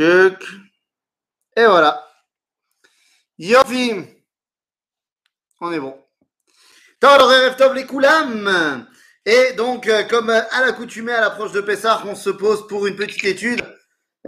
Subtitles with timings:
[0.00, 2.06] Et voilà.
[3.38, 3.92] Yofi.
[5.60, 5.96] On est bon.
[7.74, 8.86] les Koulam.
[9.26, 12.96] Et donc, euh, comme à l'accoutumée à l'approche de Pessah, on se pose pour une
[12.96, 13.62] petite étude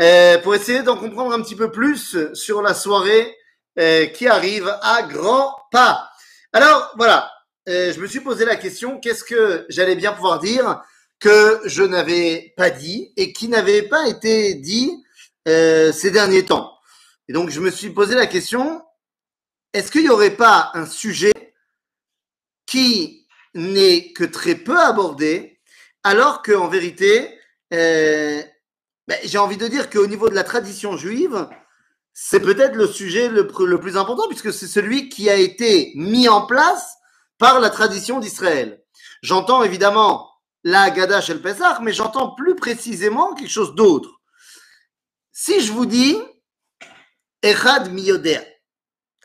[0.01, 3.37] euh, pour essayer d'en comprendre un petit peu plus sur la soirée
[3.79, 6.11] euh, qui arrive à grands pas.
[6.53, 7.31] Alors, voilà.
[7.67, 10.81] je me suis posé la question, qu'est-ce que j'allais bien pouvoir dire
[11.19, 15.03] que je n'avais pas dit et qui n'avait pas été dit
[15.47, 16.79] euh, ces derniers temps.
[17.29, 18.83] Et donc, je me suis posé la question,
[19.73, 21.33] est-ce qu'il n'y aurait pas un sujet
[22.67, 25.61] qui n'est que très peu abordé,
[26.05, 27.39] alors qu'en vérité,
[27.73, 28.43] euh,
[29.09, 31.49] ben, j'ai envie de dire qu'au niveau de la tradition juive,
[32.13, 36.47] c'est peut-être le sujet le, plus important, puisque c'est celui qui a été mis en
[36.47, 36.97] place
[37.39, 38.83] par la tradition d'Israël.
[39.23, 40.31] J'entends évidemment
[40.65, 44.16] la Gada El Pesach, mais j'entends plus précisément quelque chose d'autre.
[45.39, 46.17] Si je vous dis
[47.43, 48.43] Echad Miyodea,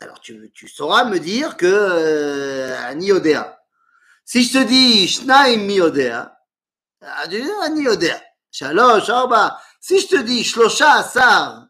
[0.01, 3.43] alors tu, tu, sauras me dire que euh,
[4.25, 6.37] Si je te dis Shnaim Miyodea,
[6.99, 8.21] Ani Yodea.
[8.51, 9.57] Shalosh, Arba.
[9.79, 11.69] Si je te dis Shlosha Asar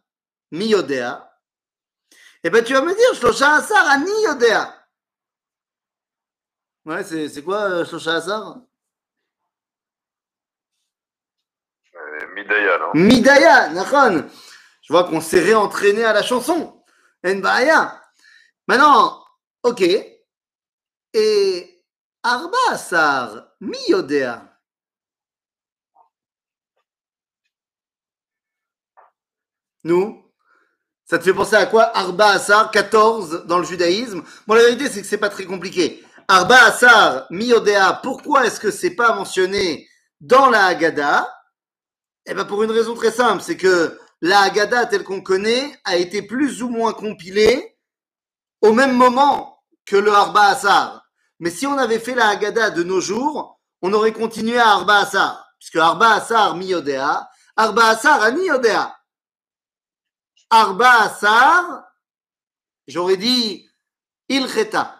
[0.50, 1.32] Miyodea,
[2.44, 4.10] eh ben tu vas me dire Shlosha Asar Ani.
[6.84, 8.60] Ouais, c'est quoi euh, Shlosha Asar?
[12.52, 14.30] Midaya, non Midaya, Nachon.
[14.82, 16.84] Je vois qu'on s'est réentraîné à la chanson.
[17.24, 19.24] Maintenant,
[19.64, 19.82] ok.
[21.14, 21.84] Et
[22.24, 24.48] Arba Asar, mi yodea.
[29.84, 30.32] Nous
[31.06, 34.24] Ça te fait penser à quoi Arba Asar, 14 dans le judaïsme?
[34.46, 36.04] Bon, la vérité, c'est que c'est pas très compliqué.
[36.28, 39.88] Arba Asar, mi yodea, pourquoi est-ce que c'est pas mentionné
[40.20, 41.28] dans la Haggadah?
[42.26, 45.98] Eh bien, pour une raison très simple, c'est que la Haggadah telle qu'on connaît a
[45.98, 47.78] été plus ou moins compilée
[48.62, 51.04] au même moment que le Arba Asar.
[51.40, 55.00] Mais si on avait fait la Haggadah de nos jours, on aurait continué à Arba
[55.00, 55.48] Asar.
[55.58, 58.96] Puisque Arba Asar mi Yodea, Arba Asar ani Yodea.
[60.52, 61.84] Arba Asar,
[62.88, 63.68] j'aurais dit
[64.30, 64.98] Ilcheta.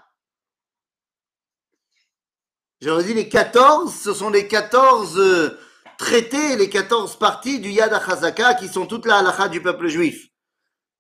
[2.80, 5.60] J'aurais dit les 14, ce sont les 14
[6.02, 10.30] traiter les 14 parties du Yad HaChazaka qui sont toutes la halakha du peuple juif.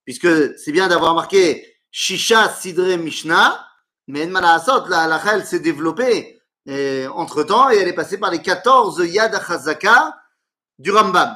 [0.06, 3.68] Puisque c'est bien d'avoir marqué Shisha Sidre Mishnah,
[4.08, 8.30] mais Asot, la halakha, elle s'est développée euh, entre temps et elle est passée par
[8.30, 10.16] les 14 Yad HaChazaka
[10.78, 11.36] du Rambam.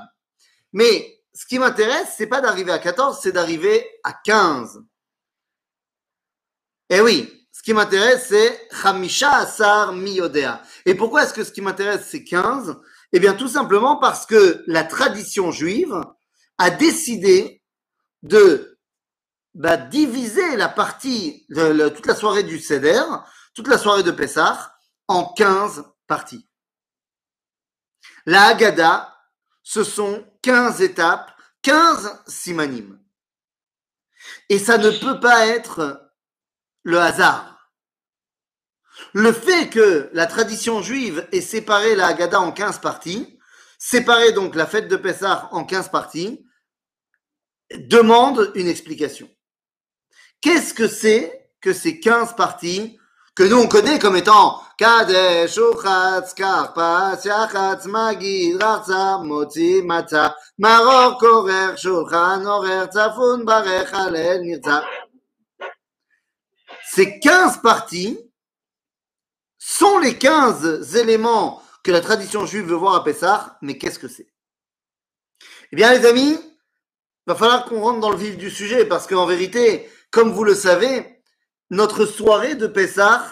[0.72, 4.80] Mais ce qui m'intéresse, c'est pas d'arriver à 14, c'est d'arriver à 15.
[6.92, 10.62] Eh oui, ce qui m'intéresse, c'est Chamisha Asar Miyodea.
[10.86, 12.78] Et pourquoi est-ce que ce qui m'intéresse, c'est 15
[13.16, 15.96] eh bien, tout simplement parce que la tradition juive
[16.58, 17.64] a décidé
[18.24, 18.78] de
[19.54, 23.04] bah, diviser la partie, toute la soirée du Seder,
[23.54, 24.76] toute la soirée de Pessah,
[25.08, 26.50] en 15 parties.
[28.26, 29.16] La Haggadah,
[29.64, 33.00] ce sont 15 étapes, 15 simanim.
[34.50, 36.12] Et ça ne peut pas être
[36.84, 37.55] le hasard.
[39.18, 43.40] Le fait que la tradition juive ait séparé la Haggadah en 15 parties,
[43.80, 46.46] séparé donc la fête de Pessah en 15 parties,
[47.74, 49.30] demande une explication.
[50.42, 53.00] Qu'est-ce que c'est que ces 15 parties
[53.38, 55.62] que nous on connaît comme étant Kadesh,
[56.36, 61.18] Karpas, Yachatz, Magid, Rarza, Motzi, Matza, Maror,
[61.78, 62.88] Shulchan, Orer.
[66.92, 68.20] Ces 15 parties
[69.58, 74.08] sont les 15 éléments que la tradition juive veut voir à Pessah, mais qu'est-ce que
[74.08, 74.34] c'est?
[75.72, 79.08] Eh bien, les amis, il va falloir qu'on rentre dans le vif du sujet, parce
[79.08, 81.24] qu'en vérité, comme vous le savez,
[81.70, 83.26] notre soirée de Pessah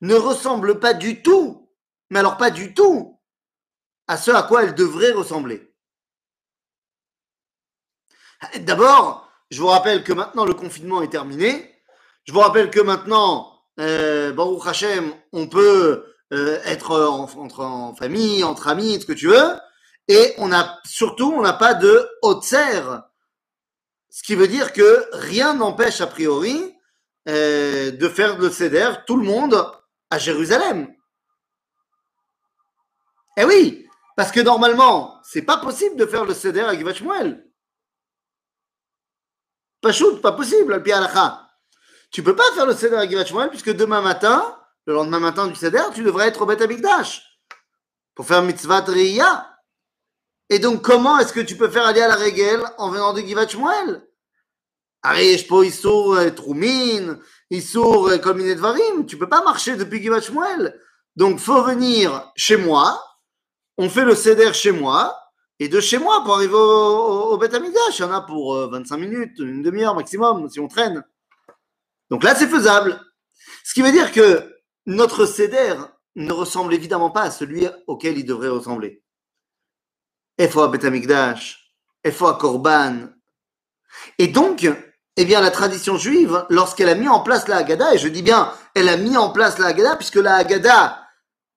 [0.00, 1.70] ne ressemble pas du tout,
[2.10, 3.20] mais alors pas du tout,
[4.06, 5.74] à ce à quoi elle devrait ressembler.
[8.60, 11.74] D'abord, je vous rappelle que maintenant le confinement est terminé.
[12.24, 19.00] Je vous rappelle que maintenant euh, Hashem, on peut euh, être en, famille, entre amis,
[19.00, 19.58] ce que tu veux.
[20.08, 22.82] Et on a surtout, on n'a pas de Otser.
[24.10, 26.74] Ce qui veut dire que rien n'empêche a priori
[27.28, 29.70] euh, de faire le Seder, tout le monde
[30.10, 30.92] à Jérusalem.
[33.36, 33.86] Eh oui,
[34.16, 36.94] parce que normalement, c'est pas possible de faire le Seder à Givat
[39.80, 39.92] Pas
[40.22, 41.47] pas possible, al
[42.10, 44.56] tu peux pas faire le Seder à Givat puisque demain matin,
[44.86, 47.22] le lendemain matin du Seder, tu devrais être au Beth Amikdash
[48.14, 49.54] pour faire mitzvah Riya.
[50.50, 53.20] Et donc, comment est-ce que tu peux faire aller à la règle en venant de
[53.20, 54.02] Givat Shmuel
[55.02, 57.18] Arish po Issour euh, Troumin,
[57.50, 59.06] Issour euh, Kolminet Varim.
[59.06, 60.80] Tu peux pas marcher depuis Givat Shmuel.
[61.16, 63.00] Donc, faut venir chez moi.
[63.76, 65.14] On fait le céder chez moi.
[65.60, 68.54] Et de chez moi pour arriver au, au, au Beth il y en a pour
[68.54, 71.04] euh, 25 minutes, une demi-heure maximum, si on traîne.
[72.10, 73.00] Donc là, c'est faisable.
[73.64, 74.56] Ce qui veut dire que
[74.86, 75.74] notre céder
[76.16, 79.02] ne ressemble évidemment pas à celui auquel il devrait ressembler.
[80.38, 83.08] Efo à Beth Amikdash, Efo à Korban.
[84.18, 84.68] Et donc,
[85.16, 88.22] eh bien, la tradition juive, lorsqu'elle a mis en place la Haggadah, et je dis
[88.22, 91.02] bien, elle a mis en place la Haggadah, puisque la Haggadah,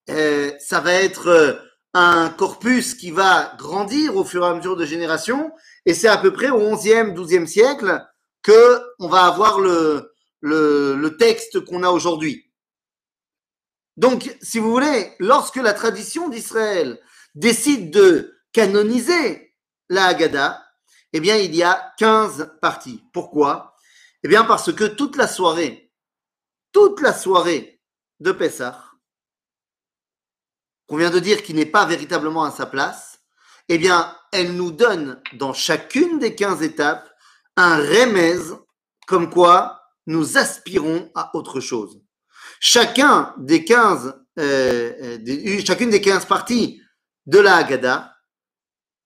[0.09, 1.53] euh, ça va être euh,
[1.93, 5.51] un corpus qui va grandir au fur et à mesure de générations,
[5.85, 8.03] et c'est à peu près au 11e, 12e siècle
[8.41, 10.10] que on va avoir le,
[10.41, 12.51] le, texte qu'on a aujourd'hui.
[13.97, 16.99] Donc, si vous voulez, lorsque la tradition d'Israël
[17.35, 19.55] décide de canoniser
[19.89, 20.63] la Haggadah,
[21.13, 23.03] eh bien, il y a 15 parties.
[23.13, 23.75] Pourquoi?
[24.23, 25.91] Eh bien, parce que toute la soirée,
[26.71, 27.81] toute la soirée
[28.19, 28.85] de Pessah,
[30.87, 33.19] qu'on vient de dire qu'il n'est pas véritablement à sa place,
[33.67, 37.09] eh bien, elle nous donne dans chacune des 15 étapes
[37.57, 38.39] un remez
[39.07, 42.01] comme quoi nous aspirons à autre chose.
[42.59, 46.81] Chacun des 15, euh, euh, des- chacune des 15 parties
[47.25, 48.15] de la Haggadah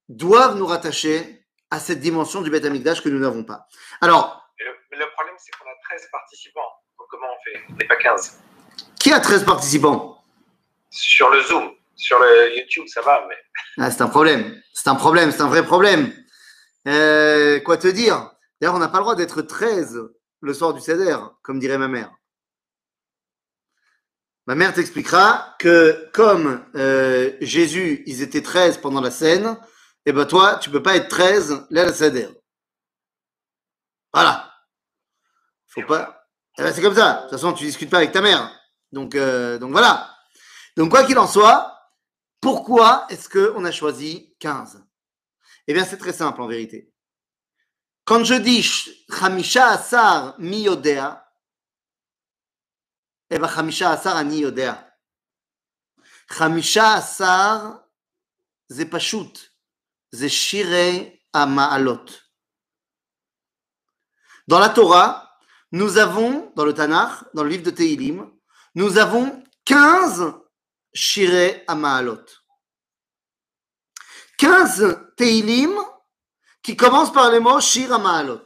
[0.10, 3.68] doivent nous rattacher à cette dimension du Beth Amikdash que nous n'avons pas.
[4.02, 6.62] Alors, Mais le, mais le problème, c'est qu'on a 13 participants.
[6.98, 7.62] Donc, comment on fait?
[7.70, 8.40] On n'est pas 15.
[9.00, 10.24] qui a 13 participants?
[10.90, 13.36] Sur le Zoom, sur le YouTube, ça va, mais
[13.80, 14.62] ah, C'est un problème.
[14.74, 16.14] C'est un problème, c'est un vrai problème.
[16.88, 18.32] Euh, quoi te dire?
[18.62, 20.00] D'ailleurs, on n'a pas le droit d'être 13
[20.42, 22.14] le soir du Seder, comme dirait ma mère.
[24.48, 29.58] Ma mère t'expliquera que comme euh, Jésus, ils étaient 13 pendant la scène,
[30.06, 32.30] et ben toi, tu peux pas être 13 là, la Seder.
[34.14, 34.52] Voilà.
[35.68, 36.28] Faut pas.
[36.58, 37.16] Eh ben, c'est comme ça.
[37.16, 38.50] De toute façon, tu discutes pas avec ta mère.
[38.92, 40.16] Donc, euh, donc voilà.
[40.78, 41.76] Donc quoi qu'il en soit,
[42.40, 44.86] pourquoi est-ce qu'on a choisi 15
[45.68, 46.94] Eh bien, c'est très simple en vérité.
[48.05, 51.25] Quand je dis sh- Chamisha Asar mi yodea,
[53.31, 54.77] eh bien, Chamisha Asar ani yodea.
[56.29, 57.79] Chamisha Asar,
[58.69, 59.39] זה פשוט,
[60.13, 62.11] זה שירי המעלות.
[64.49, 65.31] Dans la Torah,
[65.73, 68.29] nous avons, dans le Tanakh, dans le livre de Tehilim,
[68.75, 70.35] nous avons 15
[70.93, 72.25] Shirei Amaalot.
[74.39, 75.71] 15 Tehilim
[76.66, 78.44] qui commencent par les mots Shir Amaalot.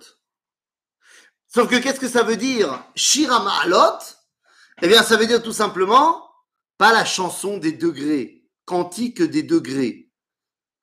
[1.48, 3.98] Sauf que qu'est-ce que ça veut dire Shir Amaalot
[4.82, 6.30] Eh bien, ça veut dire tout simplement
[6.78, 10.12] pas la chanson des degrés, cantique des degrés.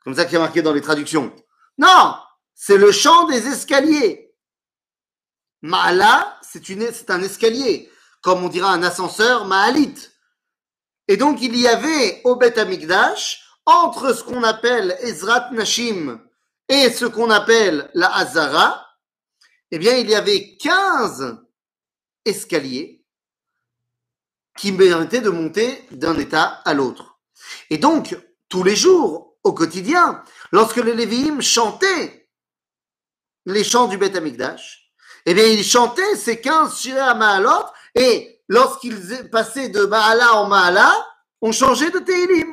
[0.03, 1.31] Comme ça qui est marqué dans les traductions.
[1.77, 2.17] Non,
[2.55, 4.35] c'est le chant des escaliers.
[5.61, 7.91] Maala, c'est un escalier,
[8.23, 10.09] comme on dira un ascenseur Maalit.
[11.07, 16.26] Et donc, il y avait au Beth Amikdash, entre ce qu'on appelle Ezrat Nashim
[16.69, 18.87] et ce qu'on appelle la Hazara,
[19.71, 21.39] eh bien, il y avait 15
[22.25, 23.05] escaliers
[24.57, 27.21] qui permettaient de monter d'un état à l'autre.
[27.71, 28.17] Et donc,
[28.49, 32.29] tous les jours, au quotidien, lorsque les Lévi'im chantaient
[33.45, 34.93] les chants du Beth Amikdash,
[35.25, 40.93] eh bien, ils chantaient ces 15 Shirei Ma'alot, et lorsqu'ils passaient de Ma'ala en Ma'ala,
[41.41, 42.53] on changeait de Tehillim.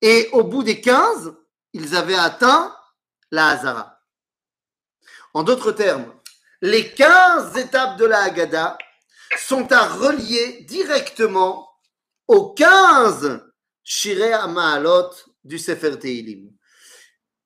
[0.00, 1.34] Et au bout des 15,
[1.72, 2.74] ils avaient atteint
[3.30, 4.00] la Hazara.
[5.34, 6.12] En d'autres termes,
[6.60, 8.76] les 15 étapes de la Haggadah
[9.38, 11.68] sont à relier directement
[12.28, 13.40] aux 15
[13.82, 15.10] Shirei Ma'alot
[15.44, 16.50] du Sefer Tehillim.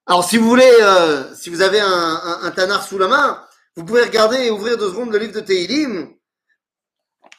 [0.07, 4.03] Alors, si vous voulez, euh, si vous avez un, un, sous la main, vous pouvez
[4.03, 6.15] regarder et ouvrir deux secondes le livre de Tehillim.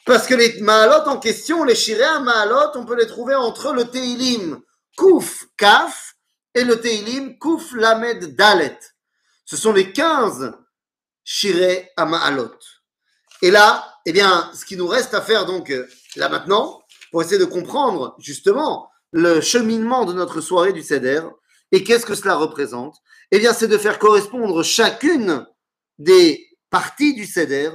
[0.04, 3.84] Parce que les Mahalot en question, les Shirei Mahalot, on peut les trouver entre le
[3.84, 4.60] Tehillim
[4.96, 6.07] Kouf Kaf
[6.58, 8.78] et le Tehillim Kouf Lamed Dalet.
[9.44, 10.52] Ce sont les 15
[11.22, 12.50] Shirei Mahalot.
[13.42, 17.22] Et là, eh bien, ce qui nous reste à faire donc euh, là maintenant, pour
[17.22, 21.22] essayer de comprendre justement le cheminement de notre soirée du Seder,
[21.70, 22.96] et qu'est-ce que cela représente
[23.30, 25.46] Eh bien, c'est de faire correspondre chacune
[25.98, 27.70] des parties du Seder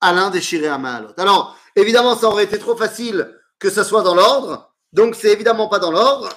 [0.00, 1.14] à l'un des Shirei Ma'alot.
[1.16, 5.68] Alors, évidemment, ça aurait été trop facile que ça soit dans l'ordre, donc c'est évidemment
[5.68, 6.30] pas dans l'ordre,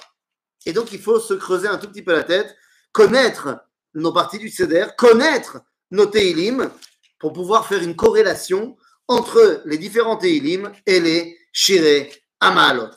[0.66, 2.56] et donc il faut se creuser un tout petit peu la tête,
[2.92, 3.58] connaître
[3.94, 5.58] nos parties du Seder, connaître
[5.90, 6.70] nos Teilim,
[7.18, 8.76] pour pouvoir faire une corrélation
[9.08, 12.10] entre les différents Teilim et les Shirei
[12.42, 12.90] Ma'alot.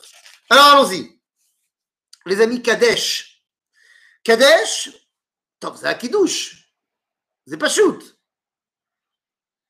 [0.50, 1.18] Alors, allons-y.
[2.26, 3.42] Les amis Kadesh,
[4.22, 4.90] Kadesh,
[5.60, 6.74] top, c'est Akidouche.
[7.46, 8.18] C'est pas shoot.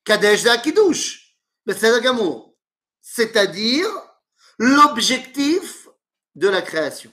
[0.05, 1.37] Kadesh, c'est Akidouche.
[1.67, 1.93] Mais c'est.
[3.01, 3.89] C'est-à-dire
[4.59, 5.89] l'objectif
[6.35, 7.13] de la création.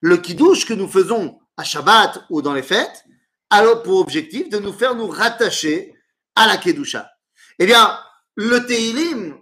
[0.00, 3.04] Le kiddush que nous faisons à Shabbat ou dans les fêtes
[3.50, 5.94] a pour objectif de nous faire nous rattacher
[6.34, 7.10] à la kedusha.
[7.58, 7.98] Eh bien,
[8.36, 9.36] le Teilim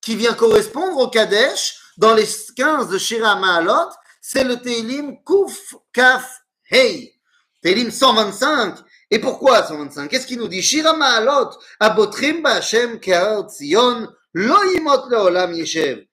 [0.00, 5.74] qui vient correspondre au Kadesh dans les 15 de Shira Ma'alot, c'est le Teilim Kuf
[5.92, 7.14] Kaf Hei.
[7.62, 8.78] Teilim 125.
[9.10, 10.62] Et pourquoi 125 Qu'est-ce qu'il nous dit?
[10.62, 16.04] Shira Ma'alot, Abotrim Ba'Hashem Ke'ar Tzion, Lo Yimot Le'olam Yeshev.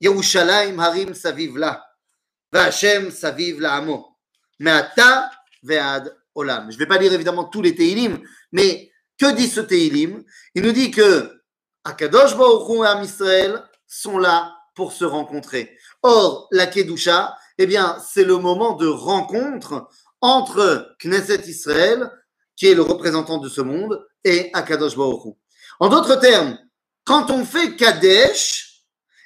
[0.00, 1.56] Yerushalayim Harim Saviv
[2.52, 2.64] La.
[2.64, 3.60] Va'Hashem Saviv.
[4.58, 5.30] Me'ata
[5.62, 6.70] Ve'ad Olam.
[6.70, 8.20] Je ne vais pas lire évidemment tous les Teilim,
[8.52, 10.22] mais que dit ce Teilim
[10.54, 11.42] Il nous dit que
[11.84, 15.76] Akadosh Baruch et Am Israël sont là pour se rencontrer.
[16.02, 19.88] Or, la Kedusha, eh bien, c'est le moment de rencontre
[20.20, 22.10] entre Knesset Israël,
[22.56, 25.34] qui est le représentant de ce monde, et Akadosh Baruch
[25.80, 26.58] En d'autres termes,
[27.04, 28.84] quand on fait Kadesh,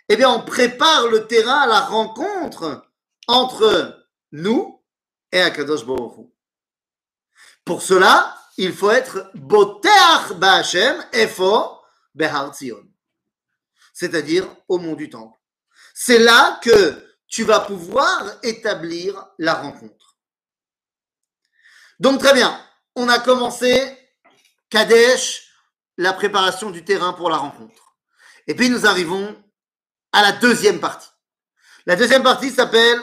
[0.08, 2.82] eh bien, on prépare le terrain à la rencontre
[3.26, 4.82] entre nous
[5.32, 6.28] et Akadosh Baruch
[7.64, 11.80] Pour cela, il faut être Boteach Ba'Hashem, Efo,
[12.14, 12.52] Behar
[13.92, 15.38] c'est-à-dire au mont du Temple.
[15.94, 20.16] C'est là que tu vas pouvoir établir la rencontre.
[22.00, 22.60] Donc très bien,
[22.96, 23.98] on a commencé
[24.68, 25.48] Kadesh,
[25.96, 27.96] la préparation du terrain pour la rencontre.
[28.46, 29.40] Et puis nous arrivons
[30.12, 31.08] à la deuxième partie.
[31.86, 33.00] La deuxième partie s'appelle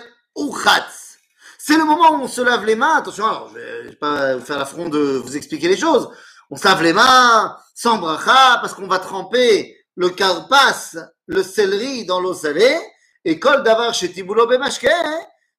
[1.57, 2.95] C'est le moment où on se lave les mains.
[2.97, 6.09] Attention, alors je vais pas faire l'affront de vous expliquer les choses.
[6.50, 10.95] On se lave les mains sans bracha parce qu'on va tremper le carpas,
[11.27, 12.77] le céleri dans l'eau salée
[13.23, 14.89] et kol davar chez Tiboulo bemashke,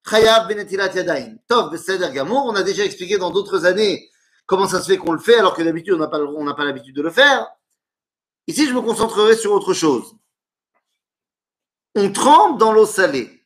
[0.09, 1.37] chayav benetilat yadayim.
[1.47, 1.73] Tov.
[2.29, 4.09] On a déjà expliqué dans d'autres années
[4.45, 6.53] comment ça se fait qu'on le fait alors que d'habitude on n'a pas, on n'a
[6.53, 7.47] pas l'habitude de le faire.
[8.47, 10.15] Ici, je me concentrerai sur autre chose.
[11.95, 13.42] On trempe dans l'eau salée.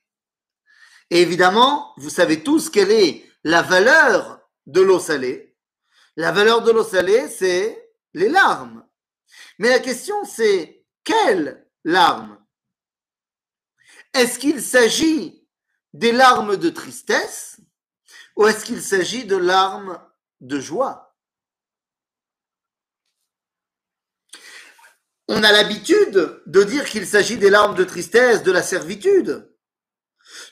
[1.10, 5.56] Et évidemment, vous savez tous quelle est la valeur de l'eau salée.
[6.16, 8.86] La valeur de l'eau salée, c'est les larmes.
[9.60, 12.44] Mais la question, c'est quelles larmes?
[14.14, 15.48] Est-ce qu'il s'agit
[15.94, 17.60] des larmes de tristesse
[18.36, 20.02] ou est-ce qu'il s'agit de larmes
[20.42, 21.16] de joie?
[25.28, 29.54] On a l'habitude de dire qu'il s'agit des larmes de tristesse, de la servitude.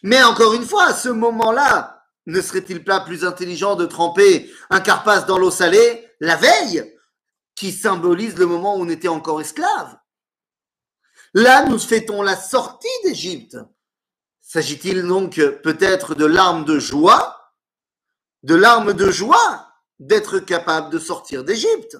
[0.05, 4.79] Mais encore une fois, à ce moment-là, ne serait-il pas plus intelligent de tremper un
[4.79, 6.95] carpace dans l'eau salée la veille,
[7.55, 9.97] qui symbolise le moment où on était encore esclave
[11.33, 13.57] Là, nous fêtons la sortie d'Égypte.
[14.41, 17.51] S'agit-il donc peut-être de larmes de joie
[18.43, 21.97] De larmes de joie d'être capable de sortir d'Égypte?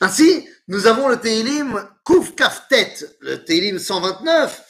[0.00, 4.69] Ainsi, nous avons le Télim Kouf Kaftet, le Télim 129,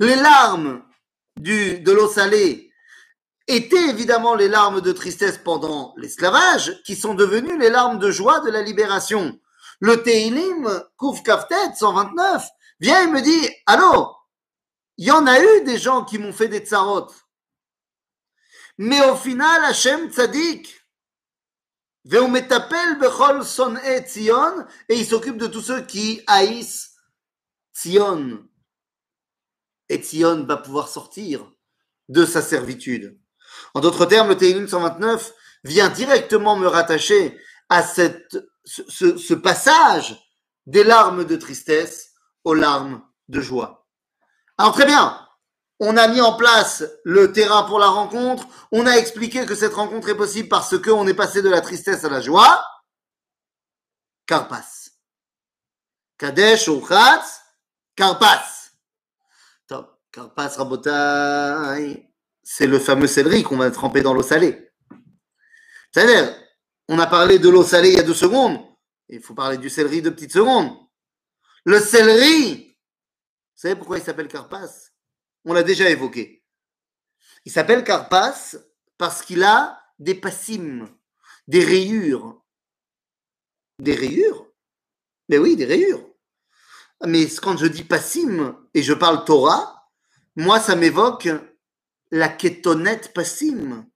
[0.00, 0.82] Les larmes
[1.36, 2.72] du, de l'eau salée
[3.46, 8.40] étaient évidemment les larmes de tristesse pendant l'esclavage, qui sont devenues les larmes de joie
[8.40, 9.40] de la libération.
[9.80, 12.46] Le Teilim, Kouf Kaftet 129,
[12.80, 14.14] vient et me dit, allô,
[14.98, 17.08] il y en a eu des gens qui m'ont fait des tsarot.
[18.76, 20.74] Mais au final, Hachem Tzadik,
[22.10, 22.16] et
[24.90, 26.92] il s'occupe de tous ceux qui haïssent
[27.74, 28.47] Tzion.
[29.96, 31.50] Tzion va pouvoir sortir
[32.08, 33.18] de sa servitude.
[33.74, 35.32] En d'autres termes, le Télim 129
[35.64, 40.18] vient directement me rattacher à ce, passage
[40.66, 42.12] des larmes de tristesse
[42.44, 43.86] aux larmes de joie.
[44.56, 45.26] Alors très bien,
[45.80, 49.74] on a mis en place le terrain pour la rencontre, on a expliqué que cette
[49.74, 52.64] rencontre est possible parce qu'on est passé de la tristesse à la joie.
[54.26, 54.90] Karpas.
[56.18, 56.84] Kadesh ou
[57.96, 58.57] Karpas.
[60.12, 60.34] Top.
[60.34, 62.10] Karpas Rabotai,
[62.42, 64.72] c'est le fameux céleri qu'on va tremper dans l'eau salée.
[65.92, 66.34] C'est-à-dire,
[66.88, 68.58] on a parlé de l'eau salée il y a deux secondes.
[69.08, 70.74] Il faut parler du céleri de petites secondes.
[71.64, 74.90] Le céleri, vous savez pourquoi il s'appelle Carpas?
[75.44, 76.44] On l'a déjà évoqué.
[77.44, 78.56] Il s'appelle Carpas
[78.96, 80.88] parce qu'il a des passimes,
[81.46, 82.42] des rayures.
[83.78, 84.46] Des rayures?
[85.28, 86.04] Mais oui, des rayures.
[87.06, 89.77] Mais quand je dis passim et je parle Torah,
[90.36, 91.28] moi ça m'évoque
[92.10, 93.86] la kétonette passim.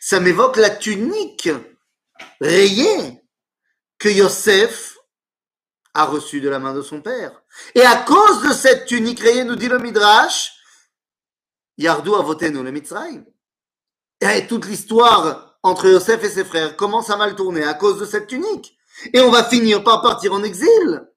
[0.00, 1.50] Ça m'évoque la tunique
[2.40, 3.22] rayée
[3.98, 4.96] que Yosef
[5.94, 7.42] a reçue de la main de son père.
[7.74, 10.54] Et à cause de cette tunique rayée, nous dit le Midrash,
[11.76, 13.24] Yardou a voté nous le Mitzrayim.
[14.20, 18.06] Et toute l'histoire entre Yosef et ses frères commence à mal tourner à cause de
[18.06, 18.76] cette tunique.
[19.12, 21.08] Et on va finir par partir en exil.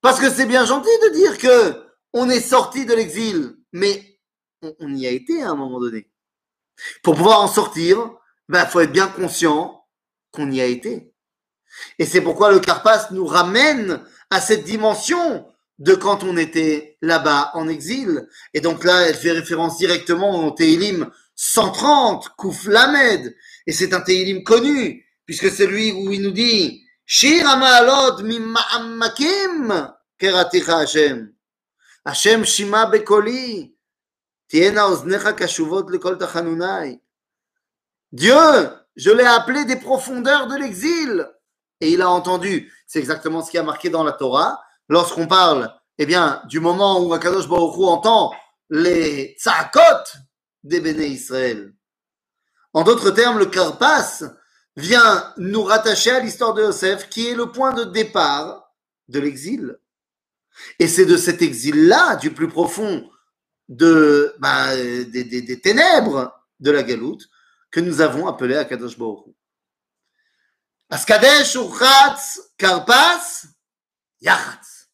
[0.00, 4.18] Parce que c'est bien gentil de dire que on est sorti de l'exil, mais
[4.78, 6.08] on, y a été à un moment donné.
[7.02, 7.98] Pour pouvoir en sortir,
[8.48, 9.84] il ben, faut être bien conscient
[10.30, 11.12] qu'on y a été.
[11.98, 14.00] Et c'est pourquoi le Carpas nous ramène
[14.30, 15.46] à cette dimension
[15.78, 18.28] de quand on était là-bas en exil.
[18.54, 23.34] Et donc là, elle fait référence directement au Teilim 130, Kouf Lamed.
[23.66, 27.44] Et c'est un Teilim connu, puisque c'est lui où il nous dit Shir
[30.18, 31.32] Keraticha Hashem.
[32.44, 33.76] Shima Bekoli.
[38.12, 38.34] Dieu,
[38.96, 41.26] je l'ai appelé des profondeurs de l'exil.
[41.80, 42.72] Et il a entendu.
[42.86, 47.00] C'est exactement ce qui a marqué dans la Torah lorsqu'on parle eh bien, du moment
[47.00, 48.32] où Akadosh Baruch entend
[48.70, 50.04] les tzakot
[50.62, 51.72] des béné Israël.
[52.72, 54.22] En d'autres termes, le Karpas
[54.76, 58.72] vient nous rattacher à l'histoire de Yosef, qui est le point de départ
[59.08, 59.78] de l'exil.
[60.78, 63.08] Et c'est de cet exil-là, du plus profond
[63.68, 67.28] bah, des, ténèbres de la galoute,
[67.70, 69.30] que nous avons appelé Akadosh Baruch Hu.
[70.90, 73.46] Askadesh, Urchatz, Karpas,
[74.20, 74.88] Yachatz.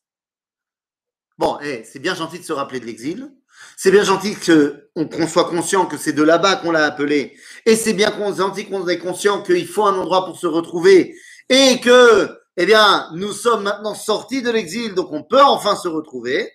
[1.37, 3.33] Bon, eh, c'est bien gentil de se rappeler de l'exil.
[3.77, 7.37] C'est bien gentil qu'on soit conscient que c'est de là-bas qu'on l'a appelé.
[7.67, 11.17] Et c'est bien gentil qu'on est conscient qu'il faut un endroit pour se retrouver.
[11.49, 12.29] Et que,
[12.61, 16.53] eh bien, nous sommes maintenant sortis de l'exil, donc on peut enfin se retrouver.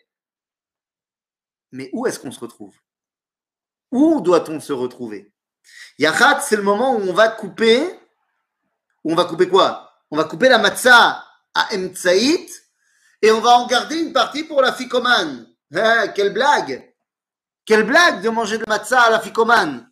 [1.71, 2.75] Mais où est-ce qu'on se retrouve?
[3.89, 5.31] Où doit-on se retrouver?
[5.97, 7.81] Yachat, c'est le moment où on va couper.
[9.05, 9.93] Où on va couper quoi?
[10.11, 12.49] On va couper la matzah à Emtsaït
[13.21, 15.47] et on va en garder une partie pour la ficomane.
[15.73, 16.93] Hein, quelle blague
[17.63, 19.89] Quelle blague de manger de matzah à la ficomane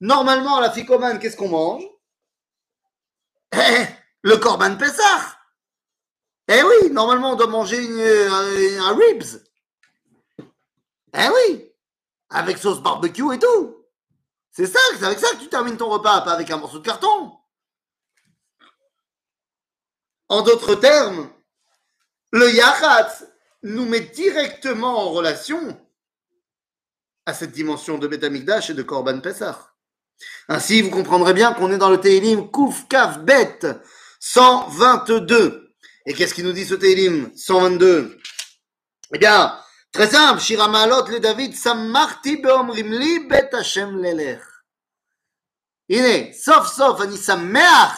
[0.00, 1.84] Normalement, à la ficomane, qu'est-ce qu'on mange?
[3.52, 3.86] Eh,
[4.22, 5.38] Le korban Pessah
[6.48, 7.78] Eh oui, normalement, on doit manger
[8.78, 9.42] un, ribs.
[11.14, 11.72] Eh oui
[12.30, 13.76] Avec sauce barbecue et tout.
[14.50, 16.84] C'est ça, c'est avec ça que tu termines ton repas, pas avec un morceau de
[16.84, 17.32] carton.
[20.28, 21.30] En d'autres termes,
[22.32, 23.26] le Yachatz
[23.62, 25.78] nous met directement en relation
[27.26, 29.72] à cette dimension de Betamikdash et de Korban Pessah.
[30.48, 33.60] Ainsi, vous comprendrez bien qu'on est dans le Teilim Kouf Kaf Bet
[34.32, 35.72] 122.
[36.04, 38.18] Et qu'est-ce qu'il nous dit ce Teilim 122
[39.14, 39.56] Eh bien,
[39.92, 44.42] très simple, Shiramalot le David Samarti Beomrim li Bet lelech.
[46.34, 47.94] sauf sauf Ani Sameach,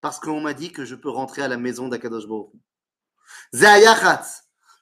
[0.00, 2.52] parce qu'on m'a dit que je peux rentrer à la maison d'Akadosh Baruch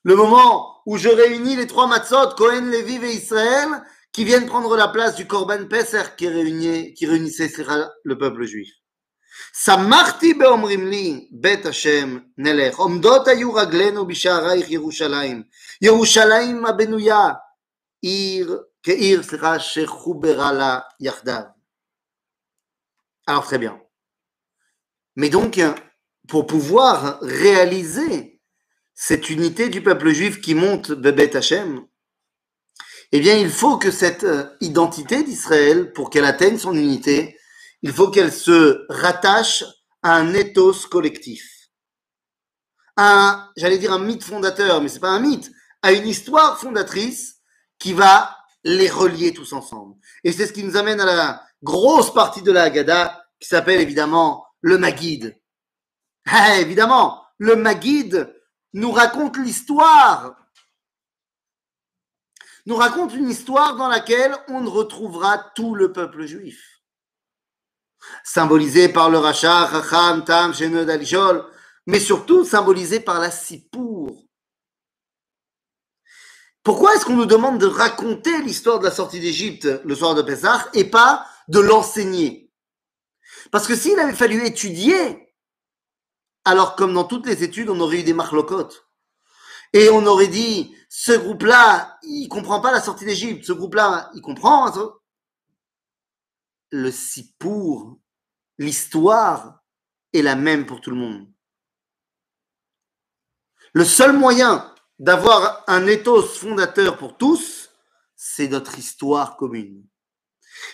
[0.06, 3.68] le moment où je réunis les trois matzot, Cohen, Lévi et Israël,
[4.12, 7.52] qui viennent prendre la place du Korban Peser qui réunissait
[8.04, 8.68] le peuple juif.
[9.63, 15.43] שמחתי באומרים לי, בית השם נלך, עומדות היו רגלינו בשערייך ירושלים,
[15.81, 17.27] ירושלים הבנויה,
[18.01, 21.41] עיר, כעיר, סליחה, שחוברה לה יחדיו.
[23.27, 23.79] Alors très bien.
[25.15, 25.59] Mais donc,
[26.27, 28.41] pour pouvoir réaliser
[28.95, 31.85] cette unité du peuple juif qui monte Bebet Hashem,
[33.11, 37.37] eh bien, il faut que cette euh, identité d'Israël, pour qu'elle atteigne son unité,
[37.84, 39.62] il faut qu'elle se rattache
[40.02, 41.68] à un ethos collectif.
[42.96, 47.42] Un, j'allais dire un mythe fondateur, mais c'est pas un mythe, à une histoire fondatrice
[47.78, 49.96] qui va les relier tous ensemble.
[50.24, 53.82] Et c'est ce qui nous amène à la grosse partie de la Haggadah qui s'appelle
[53.82, 55.38] évidemment le Magid.
[56.26, 58.34] Ah, évidemment, le Magid
[58.72, 60.36] nous raconte l'histoire
[62.66, 66.73] nous raconte une histoire dans laquelle on retrouvera tout le peuple juif.
[68.24, 71.44] Symbolisé par le rachat, Chacham, Tam, Shenod, Alishol,
[71.86, 74.24] mais surtout symbolisé par la Sipour.
[76.62, 80.22] Pourquoi est-ce qu'on nous demande de raconter l'histoire de la sortie d'Égypte le soir de
[80.22, 82.50] Pessah et pas de l'enseigner?
[83.50, 85.34] Parce que s'il avait fallu étudier,
[86.46, 88.88] alors comme dans toutes les études, on aurait eu des marlocotes.
[89.74, 93.44] Et on aurait dit, ce groupe-là, il comprend pas la sortie d'Égypte.
[93.44, 94.72] Ce groupe-là, il comprend.
[96.76, 98.00] Le Sipour,
[98.58, 99.62] l'histoire
[100.12, 101.28] est la même pour tout le monde.
[103.74, 107.70] Le seul moyen d'avoir un ethos fondateur pour tous,
[108.16, 109.86] c'est notre histoire commune.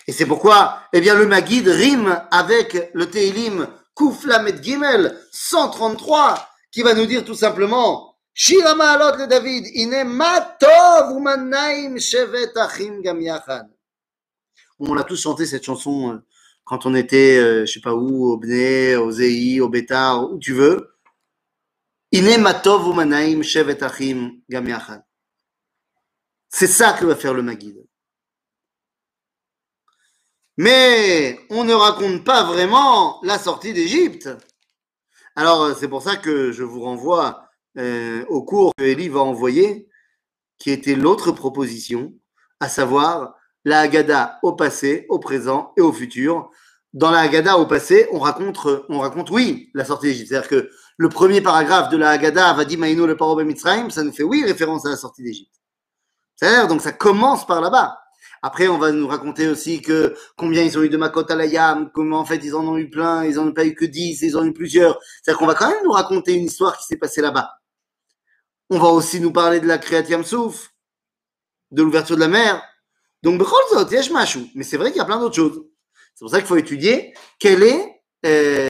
[0.06, 6.80] Et c'est pourquoi, eh bien, le Maguide rime avec le Tehilim Kouflamet Gimel 133, qui
[6.80, 9.66] va nous dire tout simplement Shira Ma'alot le David,
[10.06, 13.02] Matov Umanaim Shevet Achim
[14.80, 16.18] On l'a tous chanté cette chanson euh,
[16.64, 20.38] quand on était, euh, je sais pas où, au Bné, au Zei, au Bétar, où
[20.38, 20.96] tu veux.
[26.48, 27.86] C'est ça que va faire le Maguide.
[30.56, 34.28] Mais on ne raconte pas vraiment la sortie d'Égypte.
[35.36, 39.88] Alors c'est pour ça que je vous renvoie euh, au cours que Elie va envoyer,
[40.58, 42.12] qui était l'autre proposition,
[42.58, 46.50] à savoir la Haggadah au passé, au présent et au futur.
[46.92, 50.28] Dans la Haggadah au passé, on raconte, on raconte, oui, la sortie d'Égypte.
[50.28, 54.12] C'est-à-dire que le premier paragraphe de la Haggadah, Vadi Maïno le Paro Mitzrayim, ça nous
[54.12, 55.54] fait oui référence à la sortie d'Égypte.
[56.36, 57.98] C'est-à-dire, donc ça commence par là-bas.
[58.42, 61.44] Après, on va nous raconter aussi que combien ils ont eu de Makot à la
[61.44, 63.84] Yam, comment en fait ils en ont eu plein, ils en ont pas eu que
[63.84, 64.98] dix, ils en ont eu plusieurs.
[65.22, 67.50] C'est-à-dire qu'on va quand même nous raconter une histoire qui s'est passée là-bas.
[68.70, 70.72] On va aussi nous parler de la Kriyat Souf,
[71.70, 72.62] de l'ouverture de la mer.
[73.22, 73.40] Donc,
[74.54, 75.62] mais c'est vrai qu'il y a plein d'autres choses.
[76.14, 78.68] C'est pour ça qu'il faut étudier quel est euh,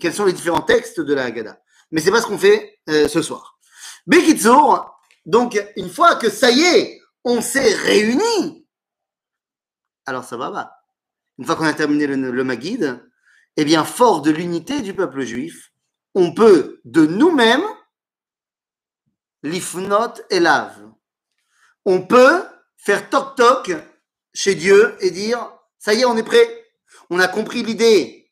[0.00, 1.60] quels sont les différents textes de la Haggadah.
[1.90, 3.58] Mais c'est pas ce qu'on fait euh, ce soir.
[4.06, 8.66] Bekitsour, donc une fois que ça y est, on s'est réunis,
[10.06, 10.72] alors ça va, va.
[11.38, 13.00] Une fois qu'on a terminé le, le Maguide,
[13.56, 15.72] eh bien, fort de l'unité du peuple juif,
[16.14, 17.64] on peut de nous-mêmes
[19.42, 20.90] l'ifnot lave.
[21.84, 22.42] On peut
[22.82, 23.72] faire toc-toc
[24.32, 26.66] chez Dieu et dire, ça y est, on est prêt.
[27.10, 28.30] On a compris l'idée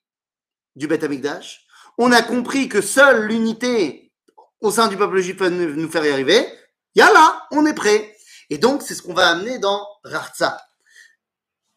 [0.76, 1.66] du Beth Amikdash.
[1.98, 4.12] On a compris que seule l'unité
[4.60, 6.46] au sein du peuple juif peut nous faire y arriver.
[6.94, 8.16] Yalla, on est prêt.
[8.50, 10.64] Et donc, c'est ce qu'on va amener dans Rartsa.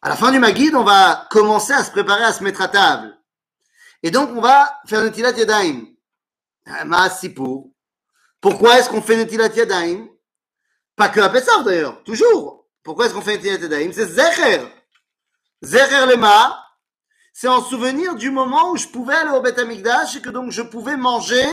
[0.01, 2.67] À la fin du Magid, on va commencer à se préparer à se mettre à
[2.67, 3.17] table.
[4.03, 5.33] Et donc, on va faire Netilat.
[6.85, 7.65] Maasipur.
[8.39, 10.07] Pourquoi est-ce qu'on fait Netilat Yadayim?
[10.95, 12.60] Pas que à Pessah d'ailleurs, toujours.
[12.83, 14.67] Pourquoi est-ce qu'on fait Netilat Yadayim C'est Zecher.
[15.61, 16.57] Zecher Lema,
[17.33, 20.51] c'est en souvenir du moment où je pouvais aller au Beth Amikdash et que donc
[20.51, 21.45] je pouvais manger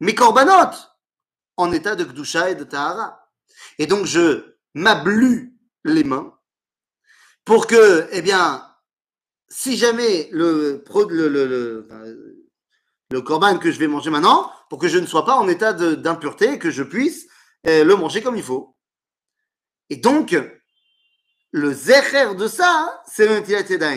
[0.00, 0.90] mes corbanotes
[1.56, 3.28] en état de Gdusha et de Tahara.
[3.78, 6.34] Et donc je m'ablue les mains
[7.44, 8.64] pour que, eh bien,
[9.48, 10.84] si jamais le,
[13.10, 15.72] le, corban que je vais manger maintenant, pour que je ne sois pas en état
[15.72, 17.26] d'impureté, que je puisse
[17.64, 18.76] eh, le manger comme il faut.
[19.90, 20.36] Et donc,
[21.50, 23.96] le zecher de ça, hein, c'est le Netilat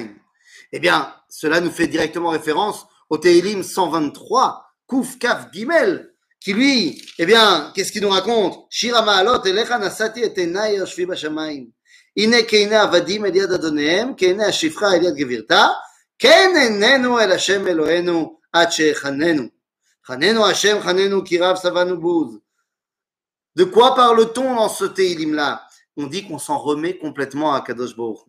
[0.71, 7.01] Eh bien, cela nous fait directement référence au Tehilim 123, Kouf Kaf Gimel, qui lui,
[7.19, 8.65] eh bien, qu'est-ce qu'il nous raconte?
[8.71, 11.71] Shira Ma'alot, Elecha Nasati et Yoshvi Bashamayim.
[12.15, 15.75] Ine Keina Avadim Eliad Adoneem, Keina Shifra Eliad Gevirta,
[16.17, 19.51] Ken Enenu El Hashem Eloenu, Ad Shechanenu.
[20.07, 22.39] Chanenu Hashem, Chanenu Kirav Savanu Bouz.
[23.55, 25.67] De quoi parle-t-on dans ce Tehilim-là?
[25.97, 28.25] On dit qu'on s'en remet complètement à Kadosh Baruch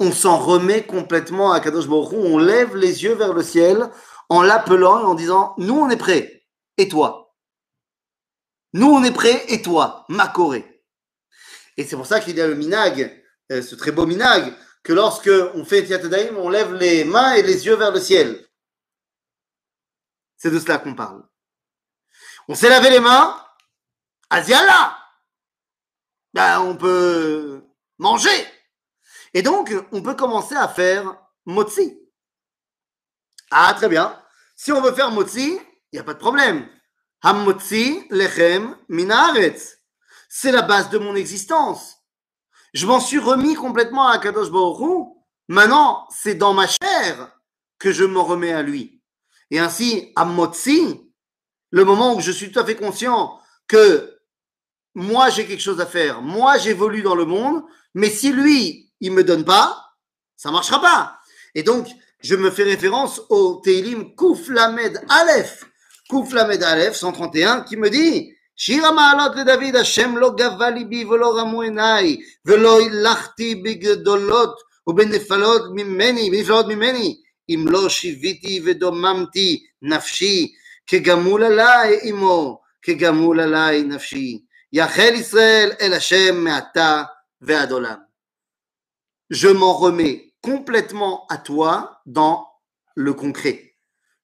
[0.00, 3.90] on s'en remet complètement à Kadosh Baruch on lève les yeux vers le ciel
[4.30, 6.46] en l'appelant et en disant Nous, on est prêts,
[6.78, 7.36] et toi?
[8.72, 10.82] Nous, on est prêts, et toi, Makoré.
[11.76, 14.94] Et c'est pour ça qu'il y a le minag, euh, ce très beau minag, que
[14.94, 18.46] lorsque on fait Tiatadaim, on lève les mains et les yeux vers le ciel.
[20.38, 21.22] C'est de cela qu'on parle.
[22.48, 23.38] On s'est lavé les mains,
[24.30, 24.99] Asiala
[26.34, 27.62] ben, on peut
[27.98, 28.46] manger.
[29.34, 31.16] Et donc, on peut commencer à faire
[31.46, 31.98] motzi.
[33.50, 34.20] Ah, très bien.
[34.56, 35.58] Si on veut faire motzi,
[35.92, 36.68] il n'y a pas de problème.
[37.22, 39.78] Hamotzi lechem minaretz.
[40.28, 41.96] C'est la base de mon existence.
[42.72, 45.08] Je m'en suis remis complètement à Kadosh Baruch
[45.48, 47.36] Maintenant, c'est dans ma chair
[47.80, 49.02] que je me remets à lui.
[49.50, 54.19] Et ainsi, à le moment où je suis tout à fait conscient que
[54.93, 59.11] moi j'ai quelque chose à faire, moi j'évolue dans le monde, mais si lui, il
[59.11, 59.77] me donne pas,
[60.35, 61.19] ça marchera pas.
[61.53, 61.87] Et donc,
[62.19, 65.65] je me fais référence au Teilim Kouf Lamed Aleph,
[66.09, 71.39] Kouf Lamed Aleph 131, qui me dit שיר המעלות לדוד, השם לא גבה ליבי ולא
[71.39, 77.17] רמו עיניי, ולא הילכתי בגדולות ובנפלות ממני, בנפלות ממני,
[77.49, 80.53] אם לא שיוויתי ודוממתי נפשי,
[80.87, 84.39] כגמול עליי אמו, כגמול עליי נפשי.
[84.72, 88.06] Yachel Israël El Hashem Meata Ve'adolam.
[89.28, 92.48] Je m'en remets complètement à toi dans
[92.94, 93.76] le concret.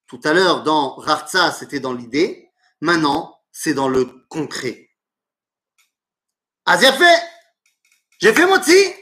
[0.07, 2.49] Tout à l'heure, dans Rartsa, c'était dans l'idée.
[2.81, 4.89] Maintenant, c'est dans le concret.
[6.65, 7.05] Azerfé,
[8.19, 8.93] j'ai fait moti.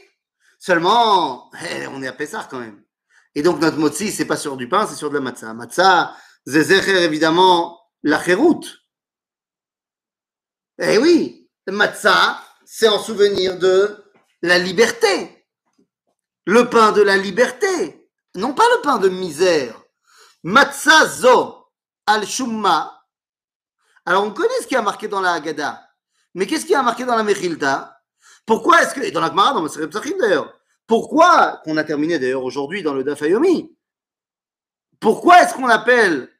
[0.58, 2.82] Seulement, eh, on est à Pessar quand même.
[3.34, 5.54] Et donc, notre moti, c'est pas sur du pain, c'est sur de la matzah.
[5.54, 8.18] Matzah, Zezecher, évidemment, la.
[10.78, 14.04] Eh oui, matzah, c'est en souvenir de
[14.42, 15.46] la liberté.
[16.44, 18.08] Le pain de la liberté.
[18.34, 19.82] Non pas le pain de misère.
[20.42, 21.66] Matzah zo
[22.06, 22.96] al shumma
[24.06, 25.82] alors on connaît ce qui a marqué dans la Haggadah.
[26.34, 28.00] Mais qu'est-ce qui a marqué dans la Mechilta
[28.46, 30.54] Pourquoi est-ce que, et dans la Gemara, dans le d'ailleurs,
[30.86, 33.76] pourquoi, qu'on a terminé d'ailleurs aujourd'hui dans le Dafayomi,
[35.00, 36.30] pourquoi est-ce qu'on appelle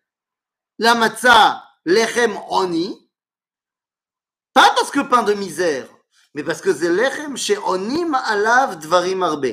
[0.79, 3.06] la matzah lechem oni?
[4.57, 5.87] Pas parce que pain de misère,
[6.33, 9.49] mais parce que c'est lechem chez onim alav dvarim arbe.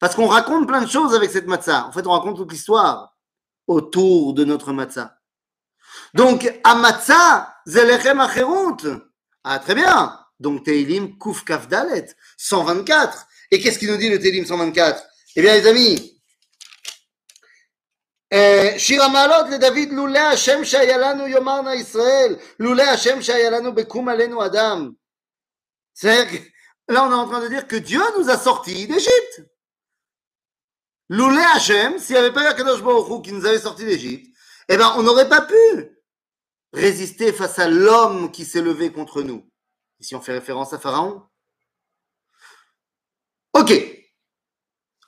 [0.00, 1.84] Parce qu'on raconte plein de choses avec cette matzah.
[1.86, 3.14] En fait, on raconte toute l'histoire
[3.66, 5.18] autour de notre matzah.
[6.14, 8.78] Donc, Amatza, Zelechem Acherut.
[9.44, 10.18] Ah, très bien.
[10.40, 12.06] Donc, Teilim Kuf Kaf Dalet,
[12.38, 13.26] 124.
[13.50, 15.04] Et qu'est-ce qu'il nous dit le Teilim 124
[15.36, 16.15] Eh bien, les amis,
[18.77, 24.45] שיר המעלות לדוד, לולא השם שהיה לנו יאמרנה ישראל, לולא השם שהיה לנו בקום עלינו
[24.45, 24.91] אדם.
[26.91, 29.43] Là, on est en train de dire que Dieu nous a sortis d'Égypte.
[31.09, 34.35] Loulé Hachem, s'il n'y avait pas eu Akadosh Baruch Hu qui nous avait sortis d'Égypte,
[34.69, 35.55] eh ben, on n'aurait pas pu
[36.73, 39.49] résister face à l'homme qui s'est levé contre nous.
[39.99, 41.21] Ici, on fait référence à Pharaon.
[43.53, 43.73] Ok.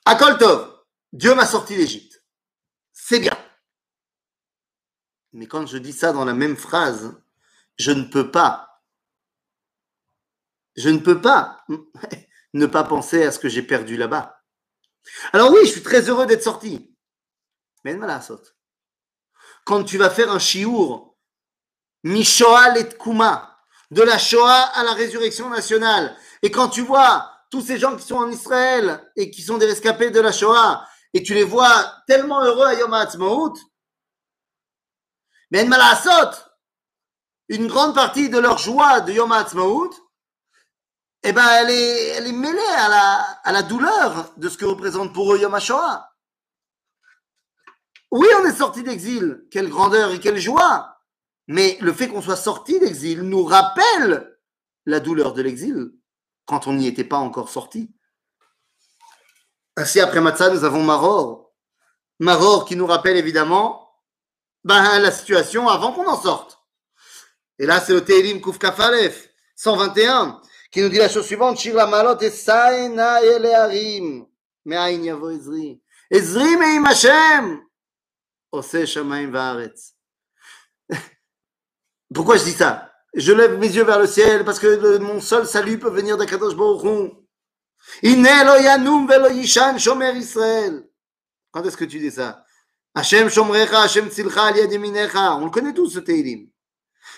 [0.06, 0.84] Akoltov,
[1.14, 2.07] Dieu m'a sorti d'Égypte.
[3.09, 3.39] C'est bien.
[5.33, 7.19] Mais quand je dis ça dans la même phrase,
[7.79, 8.83] je ne peux pas.
[10.77, 11.65] Je ne peux pas
[12.53, 14.45] ne pas penser à ce que j'ai perdu là-bas.
[15.33, 16.95] Alors oui, je suis très heureux d'être sorti.
[17.83, 17.99] Mais.
[19.65, 21.17] Quand tu vas faire un chiour
[22.05, 22.85] Mishoah et
[23.91, 26.15] de la Shoah à la résurrection nationale.
[26.43, 29.65] Et quand tu vois tous ces gens qui sont en Israël et qui sont des
[29.65, 33.55] rescapés de la Shoah, et tu les vois tellement heureux à Yom HaAtzmaut,
[35.51, 35.67] mais
[37.49, 39.91] une grande partie de leur joie de Yom HaAtzmaut,
[41.23, 45.13] eh ben, elle est, elle mêlée à la, à la douleur de ce que représente
[45.13, 46.09] pour eux Yom HaShoah.
[48.11, 49.47] Oui, on est sorti d'exil.
[49.51, 50.99] Quelle grandeur et quelle joie.
[51.47, 54.39] Mais le fait qu'on soit sorti d'exil nous rappelle
[54.87, 55.93] la douleur de l'exil
[56.47, 57.95] quand on n'y était pas encore sorti.
[59.79, 61.55] Ainsi, après Matzah, nous avons Maror.
[62.19, 63.89] Maror qui nous rappelle évidemment
[64.65, 66.59] ben, la situation avant qu'on en sorte.
[67.61, 71.77] Et là, c'est le Teilim Kuf Kafalef, 121, qui nous dit la chose suivante Shir
[71.89, 72.33] malot et.
[82.13, 82.93] Pourquoi je dis ça?
[83.15, 86.57] Je lève mes yeux vers le ciel parce que mon seul salut peut venir d'Akadosh
[86.57, 87.28] Baruch.
[91.51, 92.45] Quand est-ce que tu dis ça?
[92.95, 94.57] Hashem shomrecha, Hashem tzilcha al
[95.41, 96.49] On le connaît tous ce Teilim.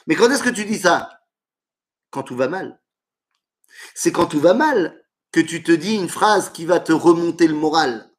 [0.07, 1.11] Mais quand est-ce que tu dis ça?
[2.11, 2.81] Quand tout va mal.
[3.95, 7.47] C'est quand tout va mal que tu te dis une phrase qui va te remonter
[7.47, 8.11] le moral.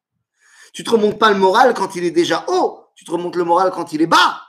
[0.72, 3.44] Tu te remontes pas le moral quand il est déjà haut, tu te remontes le
[3.44, 4.40] moral quand il est bas.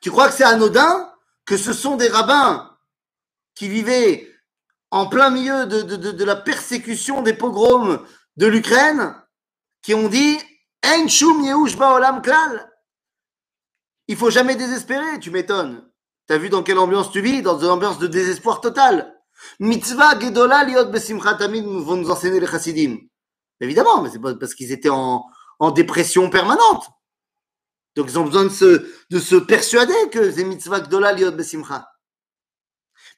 [0.00, 1.12] Tu crois que c'est anodin
[1.44, 2.76] que ce sont des rabbins
[3.54, 4.27] qui vivaient
[4.90, 8.02] en plein milieu de, la persécution des pogroms
[8.36, 9.14] de l'Ukraine
[9.82, 10.38] qui ont dit
[12.22, 12.70] klal.
[14.08, 15.84] Il faut jamais désespérer, tu m'étonnes.
[16.26, 17.42] T'as vu dans quelle ambiance tu vis?
[17.42, 19.14] Dans une ambiance de désespoir total.
[19.60, 22.98] Mitzvah gedola liot besimchat vont nous enseigner les chassidim.
[23.60, 25.24] Évidemment, mais c'est pas parce qu'ils étaient en,
[25.74, 26.84] dépression permanente.
[27.96, 31.88] Donc ils ont besoin de se, de se persuader que c'est mitzvah gdola liot besimcha.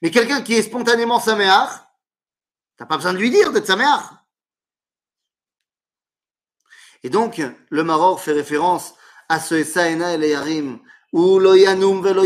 [0.01, 1.69] Mais quelqu'un qui est spontanément saméach,
[2.77, 4.05] t'as pas besoin de lui dire d'être saméach.
[7.03, 8.93] Et donc, le Maror fait référence
[9.29, 10.79] à ce Esaena et Yarim,
[11.13, 12.23] ou lo yanum velo.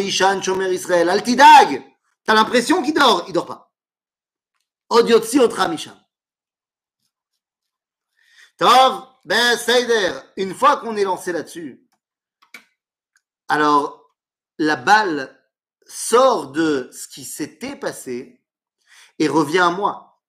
[1.09, 1.83] Altidag!
[2.23, 3.71] T'as l'impression qu'il dort, il dort pas.
[4.89, 5.97] Odiotsi otra misham.
[8.57, 11.85] Tov, ben Seider, une fois qu'on est lancé là-dessus,
[13.47, 14.15] alors
[14.57, 15.37] la balle
[15.85, 18.41] sort de ce qui s'était passé
[19.19, 20.21] et revient à moi.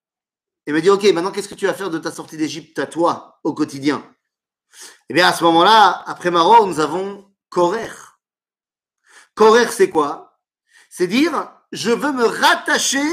[0.65, 2.87] Et me dit, ok, maintenant qu'est-ce que tu vas faire de ta sortie d'Égypte à
[2.87, 4.03] toi, au quotidien?
[5.09, 7.91] Eh bien à ce moment-là, après Maro, nous avons Korer.
[9.33, 10.39] Korer, c'est quoi?
[10.89, 13.07] C'est dire, je veux me rattacher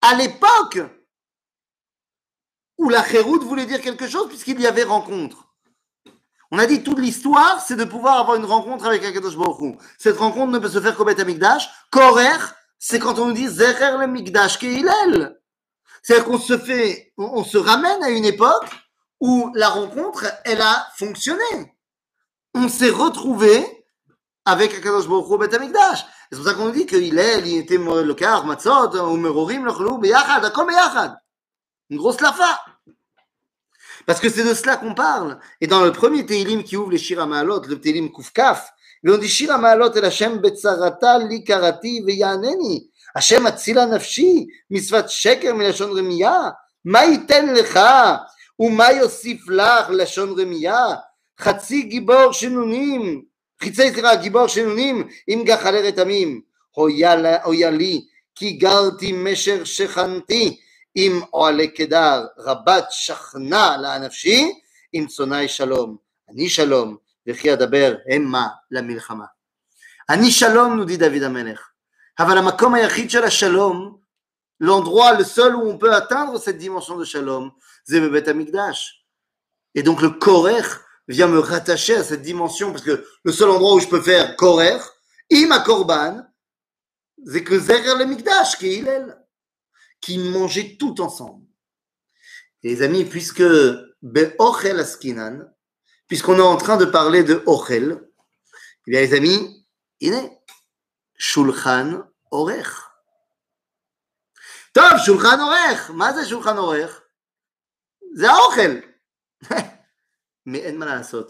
[0.00, 0.80] à l'époque
[2.78, 5.41] où la Chéroute voulait dire quelque chose puisqu'il y avait rencontre.
[6.54, 10.18] On a dit toute l'histoire, c'est de pouvoir avoir une rencontre avec Akadosh Baruch Cette
[10.18, 11.70] rencontre ne peut se faire qu'au Beth Amikdash.
[11.90, 12.28] Korer,
[12.78, 15.40] c'est quand on nous dit Zerer le Mikdash Keilel.
[16.02, 18.68] C'est-à-dire qu'on se fait, on, se ramène à une époque
[19.18, 21.74] où la rencontre, elle a fonctionné.
[22.54, 23.64] On s'est retrouvé
[24.44, 26.04] avec Akadosh Baruch Hu Beth Amikdash.
[26.30, 30.00] C'est pour ça qu'on nous dit est, il était le car, matzot, ou merorim, le
[30.00, 31.16] beyachad, comme beyachad?
[31.88, 32.60] Une grosse lafa.
[34.05, 35.39] Parce que c'est de cela qu'on parle.
[35.61, 38.71] Et dans le premier Teilim qui ouvre les Shira Maalot, le Teilim Kufkaf,
[39.05, 42.89] on dit Shira Maalot el Hashem betzarata li karati veyaneni.
[43.15, 46.53] Hashem atzila nafshi, misvat sheker milashon remiya.
[46.87, 47.79] מה ייתן לך
[48.59, 50.85] ומה יוסיף לך לשון רמייה?
[51.39, 53.21] חצי גיבור שנונים,
[53.63, 56.41] חיצי סליחה, גיבור שנונים עם גחלי רתמים.
[56.71, 60.59] הויה לי, כי גרתי משר שכנתי
[60.95, 64.59] עם אוהלי קדר, רבת שכנה לאנפשי,
[64.93, 65.97] עם צונאי שלום.
[66.29, 66.97] אני שלום,
[67.27, 69.25] וכי אדבר המה למלחמה.
[70.09, 71.69] אני שלום, nous dit David המלך.
[72.19, 73.97] אבל המקום היחיד של השלום,
[74.59, 77.51] l'endroit, le seul où on peut atteindre cette dimension de shalom,
[77.85, 79.05] c'est le Beth Amikdash.
[79.75, 80.67] Et donc le Korer
[81.07, 84.35] vient me rattacher à cette dimension, parce que le seul endroit où je peux faire
[84.35, 84.79] Korer,
[85.29, 86.23] ima Korban,
[87.25, 89.17] c'est que Zerer le Mikdash, qui est Hillel
[90.02, 91.46] qui mangeaient tout ensemble.
[92.62, 93.42] Et les amis, puisque
[94.78, 95.48] Askinan,
[96.08, 97.98] puisqu'on est en train de parler de Ochel,
[98.86, 99.66] eh bien les amis,
[100.00, 100.42] il est
[101.16, 102.66] Shulchan Orech.
[104.72, 105.88] Top, Shulchan Orech.
[105.90, 106.90] Maze Shulchan Orech.
[108.16, 108.82] C'est Ochel.
[110.44, 111.28] Mais en malasot,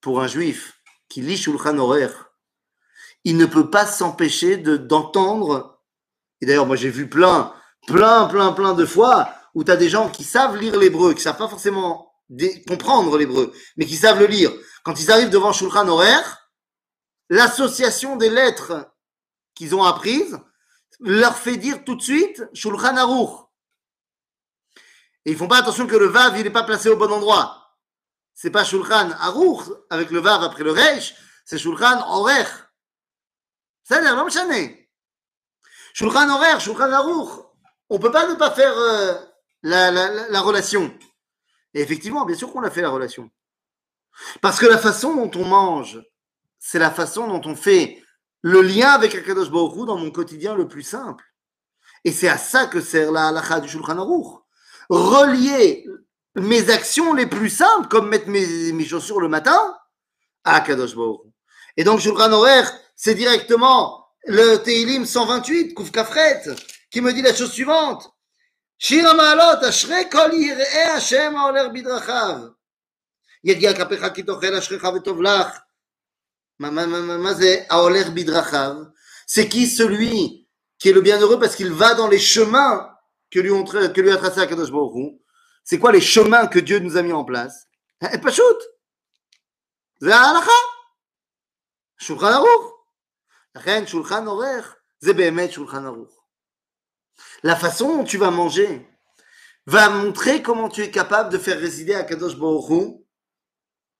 [0.00, 2.12] pour un juif qui lit Shulchan Orech,
[3.24, 5.82] il ne peut pas s'empêcher d'entendre,
[6.42, 7.54] et d'ailleurs moi j'ai vu plein
[7.86, 11.22] plein, plein, plein de fois où tu as des gens qui savent lire l'hébreu, qui
[11.22, 12.12] savent pas forcément
[12.66, 14.52] comprendre l'hébreu, mais qui savent le lire.
[14.82, 16.50] Quand ils arrivent devant Shulchan Horaire,
[17.28, 18.90] l'association des lettres
[19.54, 20.38] qu'ils ont apprises
[21.00, 23.46] leur fait dire tout de suite Shulchan Aruch.
[25.24, 27.76] Et ils font pas attention que le Vav, il n'est pas placé au bon endroit.
[28.34, 32.72] C'est pas Shulchan Aruch avec le Vav après le Reish, c'est Shulchan Horaire.
[33.84, 34.16] Ça a l'air,
[35.94, 37.43] Shulchan Horaire, Shulchan Aruch,
[37.94, 39.14] on peut pas ne pas faire euh,
[39.62, 40.92] la, relation.
[41.74, 43.30] Et effectivement, bien sûr qu'on a fait la relation.
[44.40, 46.02] Parce que la façon dont on mange,
[46.58, 48.02] c'est la façon dont on fait
[48.42, 51.24] le lien avec Akadosh Baruch dans mon quotidien le plus simple.
[52.04, 54.40] Et c'est à ça que sert la halakha du Shulchan Aruch.
[54.88, 55.86] Relier
[56.34, 59.76] mes actions les plus simples, comme mettre mes, chaussures le matin,
[60.42, 61.20] à Akadosh Baruch
[61.76, 66.42] Et donc Shulchan Aruch, c'est directement le Teilim 128, Kouf Kafret,
[66.93, 68.09] qui me dit la chose suivante.
[68.77, 72.37] Shir המעלות, אשרי כל יראי השם ההולך בדרכיו.
[73.43, 75.59] יגיע כפיך כי תאכל אשריך וטוב לך.
[76.59, 78.75] מה זה ההולך בדרכיו?
[79.27, 80.47] C'est qui celui
[80.79, 82.89] qui est le bienheureux parce qu'il va dans les chemins
[83.29, 85.19] que lui, ont, que lui a tracé Akadosh Baruch
[85.63, 87.67] C'est quoi les chemins que Dieu nous a mis en place
[88.13, 88.59] Et pas shoot
[89.99, 90.51] זה ההלכה.
[91.97, 92.73] שולחן ערוך.
[93.55, 96.22] לכן שולחן עורך זה באמת שולחן ערוך.
[97.44, 98.88] la façon dont tu vas manger
[99.66, 102.96] va montrer comment tu es capable de faire résider Akadosh Baruch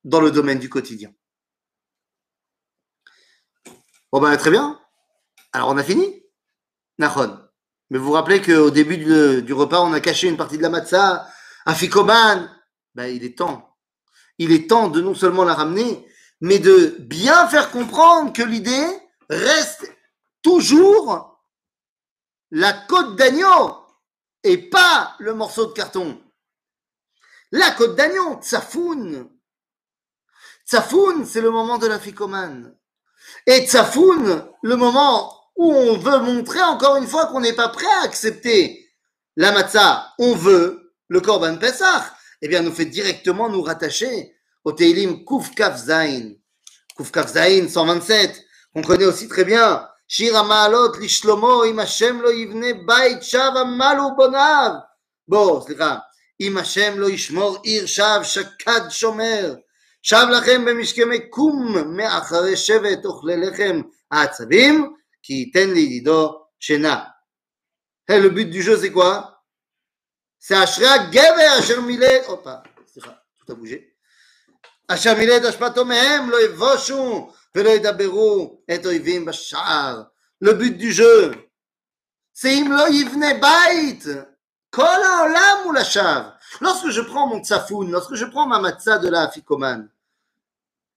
[0.02, 1.12] dans le domaine du quotidien.
[4.10, 4.80] Bon ben très bien.
[5.52, 6.22] Alors on a fini?
[6.96, 7.38] Nahon.
[7.90, 8.96] Mais vous vous rappelez qu'au début
[9.42, 11.28] du, repas, on a caché une partie de la matzah
[11.66, 12.50] à Fikoman?
[12.94, 13.76] Ben, il est temps.
[14.38, 16.06] Il est temps de non seulement la ramener,
[16.40, 18.86] mais de bien faire comprendre que l'idée
[19.28, 19.92] reste
[20.40, 21.33] toujours
[22.54, 23.84] la côte d'agneau
[24.44, 26.22] et pas le morceau de carton.
[27.50, 29.28] La côte d'agneau, tsafoun.
[30.64, 32.76] Tsafoun, c'est le moment de la ficomane.
[33.46, 37.90] Et tsafoun, le moment où on veut montrer encore une fois qu'on n'est pas prêt
[38.00, 38.88] à accepter
[39.34, 40.14] la matzah.
[40.20, 42.04] On veut le korban pesach.
[42.40, 46.34] Eh bien, nous fait directement nous rattacher au Teilim Kuf Kaf Zain.
[46.96, 48.44] Kuf Kaf Zain 127,
[48.76, 54.16] on connaît aussi très bien שיר המעלות לשלמה, אם השם לא יבנה בית, שב עמלו
[54.16, 54.70] בוניו.
[55.28, 55.96] בוא, סליחה.
[56.40, 59.54] אם השם לא ישמור עיר שב, שקד שומר.
[60.02, 63.80] שב לכם במשכמי קום, מאחרי שבט אוכלי לחם
[64.10, 67.04] העצבים, כי ייתן לידידו שינה.
[68.06, 69.42] Hey, le but du jeu, c'est quoi
[70.38, 71.62] C'est Ashra Gever,
[72.94, 73.96] tout a bougé.
[74.86, 77.33] Asher Milet, Ashpato Mehem, lo Evoshu, Velo
[80.40, 81.32] Le but du jeu,
[82.32, 82.64] c'est.
[86.60, 89.88] Lorsque je prends mon tsafoun, lorsque je prends ma matzah de la afikoman,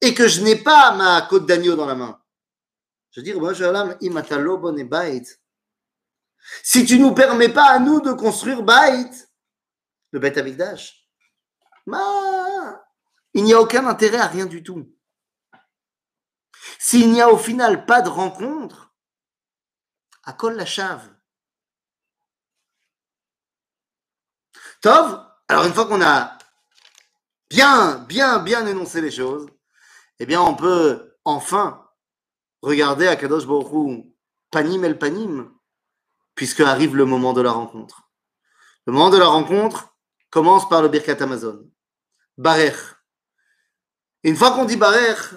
[0.01, 2.19] et que je n'ai pas ma côte d'agneau dans la main,
[3.11, 3.21] je
[4.57, 5.23] Bone Bait.
[6.63, 9.11] Si tu ne nous permets pas à nous de construire Bait,
[10.11, 11.07] le Beth Amikdash,
[13.33, 14.91] il n'y a aucun intérêt à rien du tout.
[16.79, 18.93] S'il n'y a au final pas de rencontre,
[20.23, 21.09] à Kol la chave?
[24.81, 26.37] Tov, alors une fois qu'on a
[27.49, 29.47] bien, bien, bien énoncé les choses,
[30.19, 31.89] eh bien on peut enfin
[32.61, 34.05] regarder à Kadosh Baruch
[34.51, 35.51] panim el panim,
[36.35, 38.09] puisque arrive le moment de la rencontre.
[38.85, 39.97] Le moment de la rencontre
[40.29, 41.69] commence par le Birkat Amazon.
[42.37, 42.77] Barech.
[44.23, 45.33] Une fois qu'on dit Barech,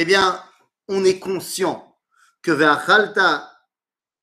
[0.00, 0.42] eh bien,
[0.88, 1.94] on est conscient
[2.40, 3.52] que Ve'achalta,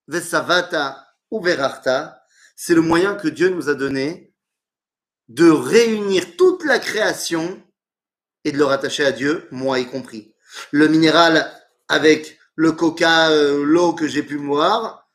[0.08, 2.24] Ve'savata ou Ve'rachta,
[2.56, 4.34] c'est le moyen que Dieu nous a donné
[5.28, 7.62] de réunir toute la création
[8.44, 10.34] et de le rattacher à Dieu, moi y compris.
[10.72, 11.48] Le minéral
[11.90, 15.08] avec le coca, euh, l'eau que j'ai pu boire,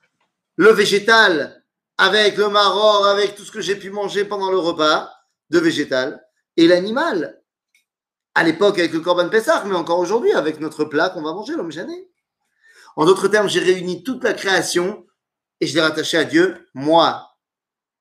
[0.55, 1.65] le végétal
[1.99, 5.13] avec le maror, avec tout ce que j'ai pu manger pendant le repas
[5.51, 6.25] de végétal,
[6.57, 7.42] et l'animal
[8.36, 11.54] À l'époque avec le Corban Pessah, mais encore aujourd'hui avec notre plat qu'on va manger,
[11.54, 12.10] l'homme gêné.
[12.96, 15.06] En d'autres termes, j'ai réuni toute la création
[15.60, 17.32] et je l'ai rattaché à Dieu, moi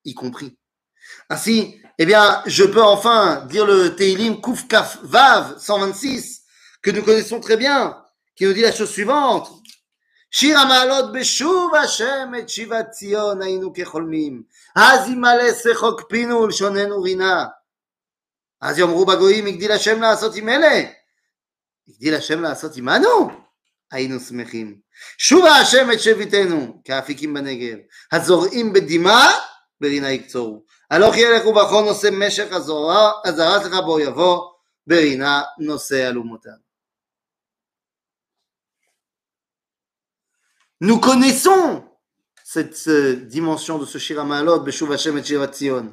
[0.05, 0.59] y compris.
[1.31, 6.43] Ainsi, eh bien, je peux enfin dire le Teilim Kuf Kaf Vav 126
[6.83, 7.97] que nous connaissons très bien,
[8.37, 9.51] qui nous dit la chose suivante.
[10.31, 14.43] שיר המעלות בשוב השם את שיבת ציון היינו כחולמים.
[14.77, 17.47] אז ימלא שחוק פינו ולשוננו רינה.
[18.61, 20.91] אז יאמרו בגויים הגדיל השם לעשות עם אלה.
[21.89, 23.31] הגדיל השם לעשות עמנו?
[23.93, 24.81] היינו שמחים.
[25.18, 27.79] שובה השם את שביתנו כאפיקים בנגב.
[28.12, 29.33] הזורעים בדמעה
[29.81, 30.64] ברינה יקצורו.
[30.91, 32.53] הלוך ילך ובכון נושא משך
[33.24, 34.43] הזרז לך בו יבוא
[34.87, 36.66] ברינה נושא אלומותיו.
[40.81, 41.85] Nous connaissons
[42.45, 42.89] cette
[43.29, 45.91] dimension de ce Shiramalot, Beshuv Hashem et Shirat Zion.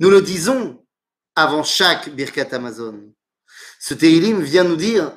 [0.00, 0.81] Nous le disons
[1.35, 3.13] avant chaque Birkat Amazon.
[3.79, 5.11] Ce Teilim vient nous dire,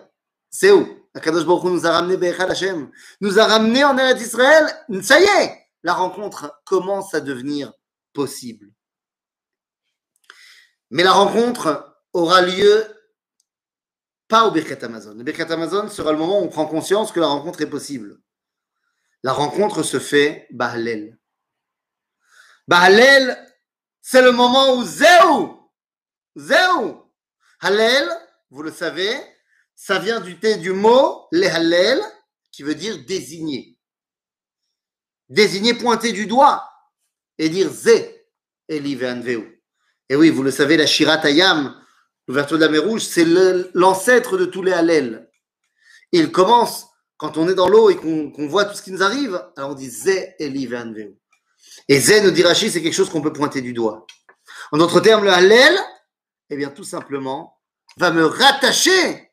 [0.51, 1.07] c'est où?
[1.15, 2.91] Akadosh Baruch nous a ramené Bechad Hashem,
[3.23, 4.67] nous a ramené en Eretz Israël,
[5.03, 7.73] ça y est, la rencontre commence à devenir
[8.13, 8.71] possible.
[10.91, 12.85] Mais la rencontre aura lieu
[14.29, 15.15] pas au Birkat Amazon.
[15.15, 18.19] Le Birkat Amazon sera le moment où on prend conscience que la rencontre est possible.
[19.23, 21.19] La rencontre se fait Bahalel.
[22.69, 23.39] Bahalel,
[24.03, 25.56] c'est le moment où Zéou,
[26.37, 27.03] Zéou,
[27.61, 28.09] Halel,
[28.51, 29.11] vous le savez,
[29.75, 31.99] ça vient du, du mot les Halel,
[32.53, 33.79] qui veut dire désigner.
[35.29, 36.69] Désigner, pointer du doigt
[37.39, 38.27] et dire Zé,
[38.69, 38.99] Eli
[40.09, 41.75] Et oui, vous le savez, la Shirat Ayam,
[42.29, 43.25] l'ouverture de la mer Rouge, c'est
[43.75, 45.31] l'ancêtre de tous les Halel.
[46.13, 49.43] Il commence quand on est dans l'eau et qu'on voit tout ce qui nous arrive,
[49.57, 50.69] alors on dit Zé Eli
[51.89, 54.07] Et Zé, nous dit Rachid, c'est quelque chose qu'on peut pointer du doigt.
[54.71, 55.79] En d'autres termes, le Hallel,
[56.51, 57.59] eh bien, tout simplement,
[57.97, 59.33] va me rattacher.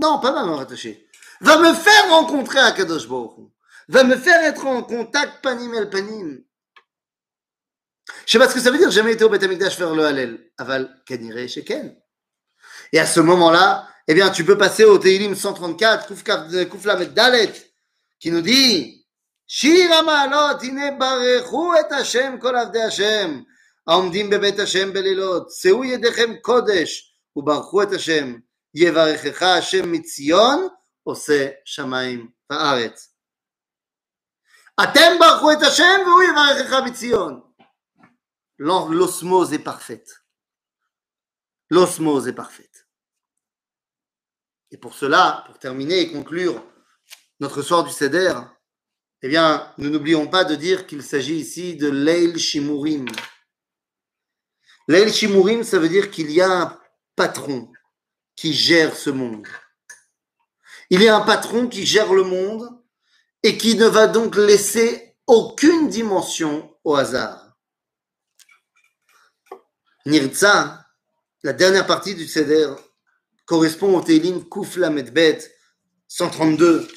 [0.00, 1.06] Non, pas va me rattacher.
[1.40, 3.06] Va me faire rencontrer à Kadosh
[3.88, 6.42] Va me faire être en contact panim el panim.
[8.26, 10.50] Je sais pas ce que ça veut dire, jamais été au Beth faire le Hallel.
[10.58, 11.96] Aval kanire sheken.
[12.92, 17.52] Et à ce moment-là, eh bien, tu peux passer au Teilim 134, Kouflamet Dalet,
[18.18, 19.06] qui nous dit
[19.46, 23.44] Shir Amalot, ine et Hashem, kol Hashem,
[23.87, 28.35] העומדים בבית השם בלילות, שאו ידיכם קודש וברכו את השם,
[28.75, 30.67] יברכך השם מציון,
[31.03, 33.15] עושה שמיים וארץ.
[34.83, 37.41] אתם ברכו את השם והוא יברכך מציון.
[38.57, 40.23] L'osmose est parfaite.
[41.69, 42.87] L'osmose est parfaite.
[44.71, 46.63] Et pour cela, pour terminer et conclure
[47.39, 48.33] notre soir du Seder,
[49.21, 53.05] eh bien, nous n'oublions pas de dire qu'il s'agit ici de Leil Shimurim.
[54.90, 56.80] Leil Shimurim, ça veut dire qu'il y a un
[57.14, 57.70] patron
[58.34, 59.46] qui gère ce monde.
[60.90, 62.68] Il y a un patron qui gère le monde
[63.44, 67.56] et qui ne va donc laisser aucune dimension au hasard.
[70.06, 70.84] Nirza,
[71.44, 72.74] la dernière partie du Seder,
[73.46, 75.38] correspond au Teilim Kufla Medbet
[76.08, 76.88] 132.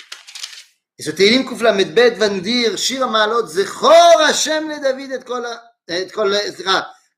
[0.98, 2.74] Et ce Teilim Kufla Medbet va nous dire
[3.08, 6.36] Maalot Zechor Hashem le David et kol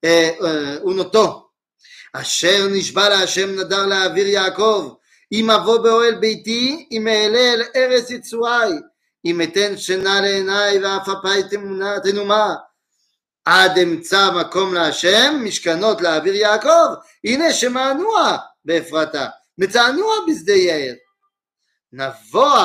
[0.05, 1.49] kol סליחה, אונותו
[2.13, 4.93] אשר נשבע להשם נדר להעביר יעקב
[5.31, 8.71] אם אבוא באוהל ביתי אם אעלה אל ארץ יצואי
[9.25, 11.57] אם אתן שינה לעיניי ואף אפי
[12.03, 12.55] תנומה.
[13.45, 16.93] עד אמצא מקום להשם משכנות להעביר יעקב
[17.23, 19.27] הנה שמענוע באפרתה
[19.57, 20.95] מצענוע בשדה יאיר
[21.93, 22.59] נבוא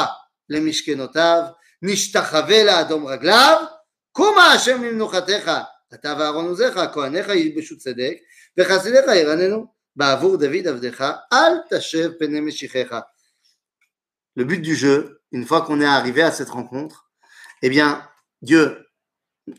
[0.48, 1.42] למשכנותיו
[1.82, 3.64] נשתחווה לאדום רגליו
[4.12, 5.50] קומה השם ממנוחתך
[5.93, 8.13] אתה ואהרון עוזיך כהניך ילבשו צדק
[8.57, 9.65] וחסידיך ירננו
[9.95, 12.95] בעבור דוד עבדך אל תשב פני משיחך
[14.37, 17.09] Le but du jeu, une fois qu'on est arrivé à cette rencontre,
[17.61, 18.05] eh bien,
[18.41, 18.85] Dieu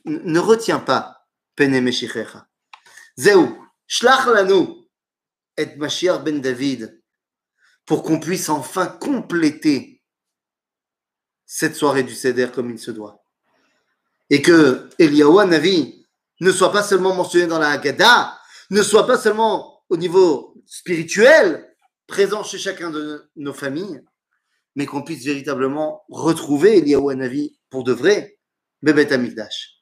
[0.05, 2.47] ne retient pas Pene Meshichecha.
[3.17, 4.67] Zéou, shlach lanu
[5.57, 7.03] et Mashiach ben David
[7.87, 10.03] pour qu'on puisse enfin compléter
[11.47, 13.25] cette soirée du Seder comme il se doit.
[14.29, 16.00] Et que Eliyahu Navi
[16.42, 18.38] ne soit pas seulement mentionné dans la Haggadah,
[18.72, 21.68] ne soit pas seulement au niveau spirituel,
[22.08, 24.02] présent chez chacun de nos familles,
[24.76, 28.40] mais qu'on puisse véritablement retrouver Eliyahu Navi pour de vrai,
[28.82, 29.82] Bebet Amigdash.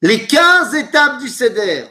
[0.00, 1.86] Les 15 étapes du Seder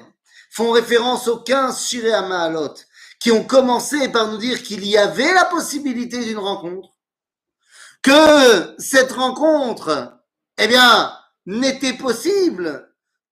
[0.52, 2.74] font référence aux 15 Shiré Ma'alot
[3.20, 6.90] qui ont commencé par nous dire qu'il y avait la possibilité d'une rencontre,
[8.02, 10.14] que cette rencontre,
[10.58, 11.12] eh bien,
[11.46, 12.85] n'était possible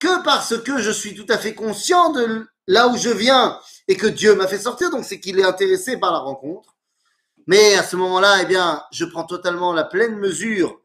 [0.03, 3.95] que parce que je suis tout à fait conscient de là où je viens et
[3.95, 6.75] que Dieu m'a fait sortir, donc c'est qu'il est intéressé par la rencontre.
[7.47, 10.81] Mais à ce moment-là, eh bien, je prends totalement la pleine mesure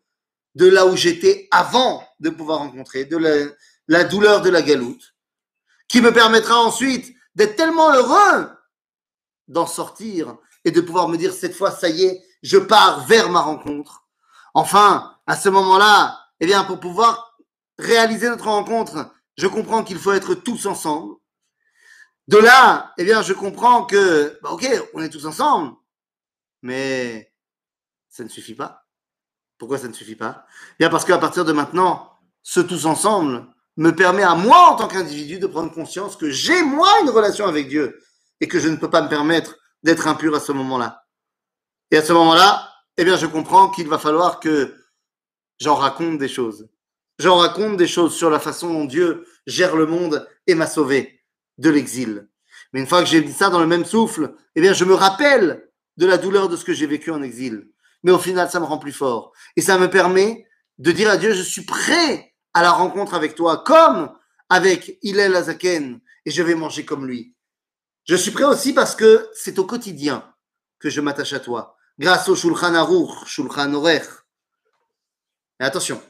[0.54, 3.46] de là où j'étais avant de pouvoir rencontrer, de la,
[3.88, 5.14] la douleur de la galoute,
[5.88, 8.48] qui me permettra ensuite d'être tellement heureux
[9.48, 13.30] d'en sortir et de pouvoir me dire cette fois, ça y est, je pars vers
[13.30, 14.04] ma rencontre.
[14.54, 17.27] Enfin, à ce moment-là, eh bien, pour pouvoir
[17.78, 21.14] réaliser notre rencontre, je comprends qu'il faut être tous ensemble.
[22.26, 25.74] De là, eh bien, je comprends que, bah, ok, on est tous ensemble,
[26.62, 27.32] mais
[28.10, 28.84] ça ne suffit pas.
[29.56, 30.46] Pourquoi ça ne suffit pas?
[30.78, 32.12] Bien parce qu'à partir de maintenant,
[32.42, 36.62] ce tous ensemble me permet à moi, en tant qu'individu, de prendre conscience que j'ai
[36.62, 37.98] moi une relation avec Dieu
[38.40, 41.04] et que je ne peux pas me permettre d'être impur à ce moment-là.
[41.90, 44.76] Et à ce moment-là, eh bien, je comprends qu'il va falloir que
[45.60, 46.68] j'en raconte des choses.
[47.18, 51.24] J'en raconte des choses sur la façon dont Dieu gère le monde et m'a sauvé
[51.58, 52.28] de l'exil.
[52.72, 54.94] Mais une fois que j'ai dit ça dans le même souffle, eh bien, je me
[54.94, 57.68] rappelle de la douleur de ce que j'ai vécu en exil.
[58.04, 59.32] Mais au final, ça me rend plus fort.
[59.56, 60.46] Et ça me permet
[60.78, 64.12] de dire à Dieu, je suis prêt à la rencontre avec toi, comme
[64.48, 67.34] avec Hillel Azaken, et je vais manger comme lui.
[68.04, 70.32] Je suis prêt aussi parce que c'est au quotidien
[70.78, 74.06] que je m'attache à toi, grâce au Shulchan Aruch, Shulchan Orech.
[75.58, 76.00] Mais attention,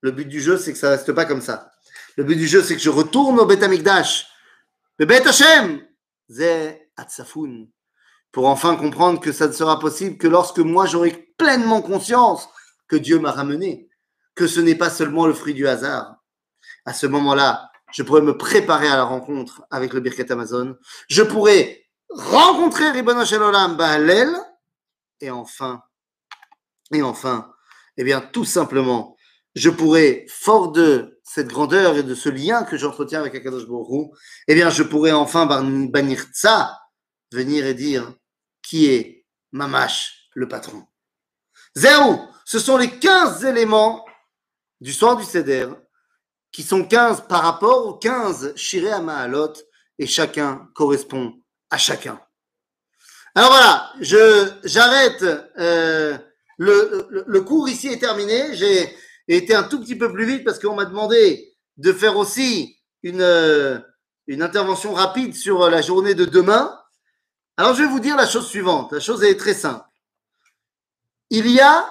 [0.00, 1.70] le but du jeu, c'est que ça reste pas comme ça.
[2.16, 4.28] Le but du jeu, c'est que je retourne au Bet Amikdash,
[4.98, 5.82] le Bet Hashem,
[6.96, 7.68] Atsafoun,
[8.32, 12.48] pour enfin comprendre que ça ne sera possible que lorsque moi j'aurai pleinement conscience
[12.88, 13.88] que Dieu m'a ramené,
[14.34, 16.16] que ce n'est pas seulement le fruit du hasard.
[16.84, 20.76] À ce moment-là, je pourrais me préparer à la rencontre avec le Birket Amazon.
[21.08, 24.30] Je pourrais rencontrer Ribbon Olam Baalel.
[25.20, 25.82] Et enfin,
[26.92, 27.52] et enfin,
[27.96, 29.16] eh bien, tout simplement,
[29.54, 34.10] je pourrais, fort de cette grandeur et de ce lien que j'entretiens avec Akadosh Baruch
[34.46, 36.78] eh bien, je pourrais enfin bannir ça,
[37.32, 38.14] venir et dire
[38.62, 40.84] qui est Mamash, le patron.
[41.74, 44.04] Zéro, ce sont les 15 éléments
[44.80, 45.68] du soir du Seder
[46.52, 49.54] qui sont 15 par rapport aux 15 Shiré à Mahalot
[49.98, 51.34] et chacun correspond
[51.70, 52.20] à chacun.
[53.34, 53.92] Alors voilà,
[54.64, 55.22] j'arrête.
[55.58, 56.18] Euh,
[56.56, 58.56] le, le, le, cours ici est terminé.
[58.56, 58.96] J'ai
[59.36, 63.20] été un tout petit peu plus vite parce qu'on m'a demandé de faire aussi une,
[63.20, 63.78] euh,
[64.26, 66.78] une intervention rapide sur la journée de demain.
[67.56, 68.92] Alors je vais vous dire la chose suivante.
[68.92, 69.84] La chose est très simple.
[71.30, 71.90] Il y a,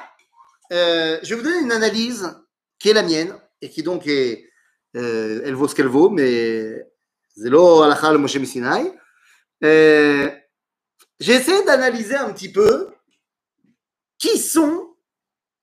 [0.71, 2.35] euh, je vais vous donner une analyse
[2.79, 4.49] qui est la mienne et qui donc est,
[4.95, 6.83] euh, elle vaut ce qu'elle vaut, mais
[7.37, 8.93] Zelo Alachal Moshe Sinai.
[9.63, 10.31] Euh,
[11.19, 12.89] j'ai essayé d'analyser un petit peu
[14.17, 14.95] qui sont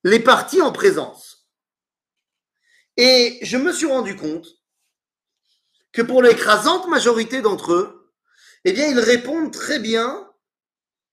[0.05, 1.34] les partis en présence.
[2.97, 4.47] Et je me suis rendu compte
[5.93, 8.13] que pour l'écrasante majorité d'entre eux,
[8.65, 10.29] eh bien, ils répondent très bien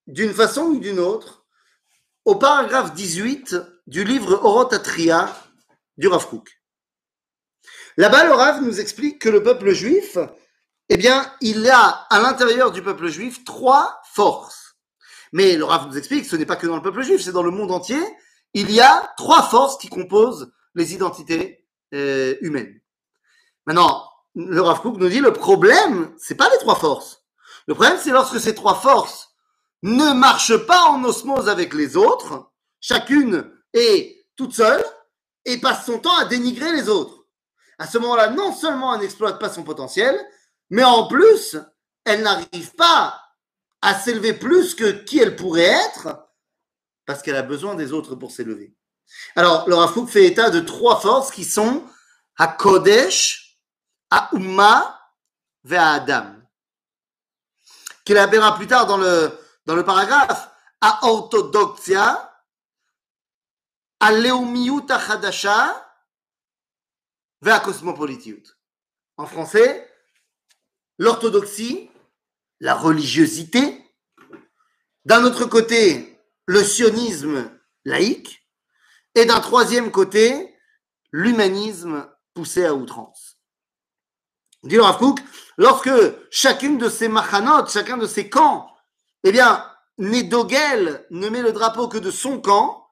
[0.07, 1.45] d'une façon ou d'une autre,
[2.25, 3.55] au paragraphe 18
[3.87, 5.35] du livre Orotatria
[5.97, 6.61] du Rav Kook.
[7.97, 10.17] Là-bas, le Rav nous explique que le peuple juif,
[10.89, 14.77] eh bien, il a à l'intérieur du peuple juif trois forces.
[15.33, 17.31] Mais le Rav nous explique que ce n'est pas que dans le peuple juif, c'est
[17.31, 18.01] dans le monde entier.
[18.53, 21.60] Il y a trois forces qui composent les identités
[21.93, 22.79] euh, humaines.
[23.65, 27.23] Maintenant, le Rav Kook nous dit le problème, c'est pas les trois forces.
[27.67, 29.29] Le problème, c'est lorsque ces trois forces
[29.83, 34.83] ne marchent pas en osmose avec les autres, chacune est toute seule
[35.45, 37.25] et passe son temps à dénigrer les autres.
[37.77, 40.19] À ce moment-là, non seulement elle n'exploite pas son potentiel,
[40.69, 41.57] mais en plus,
[42.05, 43.19] elle n'arrive pas
[43.81, 46.27] à s'élever plus que qui elle pourrait être,
[47.05, 48.75] parce qu'elle a besoin des autres pour s'élever.
[49.35, 51.87] Alors, le Rav Kook fait état de trois forces qui sont
[52.37, 53.57] à Kodesh,
[54.09, 54.99] à Umma,
[55.69, 56.35] à Adam.
[58.03, 60.49] Qu'il appellera plus tard dans le, dans le paragraphe,
[60.81, 62.27] à Orthodoxia,
[63.99, 65.87] à Leumiyut Achadasha,
[67.45, 68.43] à Cosmopolitiut.
[69.17, 69.87] En français,
[70.97, 71.89] l'orthodoxie,
[72.59, 73.83] la religiosité.
[75.05, 77.51] D'un autre côté, le sionisme
[77.85, 78.40] laïque.
[79.15, 80.55] Et d'un troisième côté,
[81.11, 83.37] l'humanisme poussé à outrance.
[84.63, 85.01] Dit le Rav
[85.57, 85.89] lorsque
[86.29, 88.69] chacune de ces machanotes, chacun de ces camps,
[89.23, 89.65] eh bien,
[89.97, 92.89] Nédogel ne met le drapeau que de son camp,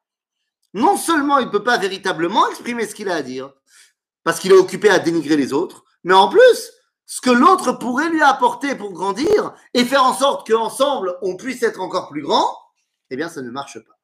[0.74, 3.52] non seulement il ne peut pas véritablement exprimer ce qu'il a à dire,
[4.24, 6.72] parce qu'il est occupé à dénigrer les autres, mais en plus,
[7.06, 11.64] ce que l'autre pourrait lui apporter pour grandir et faire en sorte qu'ensemble on puisse
[11.64, 12.56] être encore plus grand,
[13.10, 13.98] eh bien, ça ne marche pas.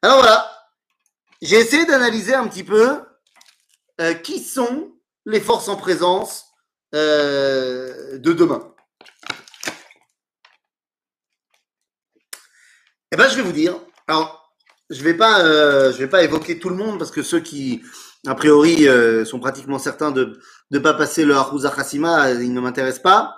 [0.00, 0.61] Alors voilà,
[1.42, 3.02] j'ai essayé d'analyser un petit peu
[4.00, 4.94] euh, qui sont
[5.26, 6.46] les forces en présence
[6.94, 8.72] euh, de demain.
[13.10, 13.74] Eh bien, je vais vous dire.
[14.06, 14.56] Alors,
[14.88, 17.82] je ne vais, pas, euh, vais pas évoquer tout le monde parce que ceux qui,
[18.26, 18.86] a priori,
[19.26, 20.40] sont pratiquement certains de
[20.70, 23.36] ne pas passer le Harouza Hassima, ils ne m'intéressent pas.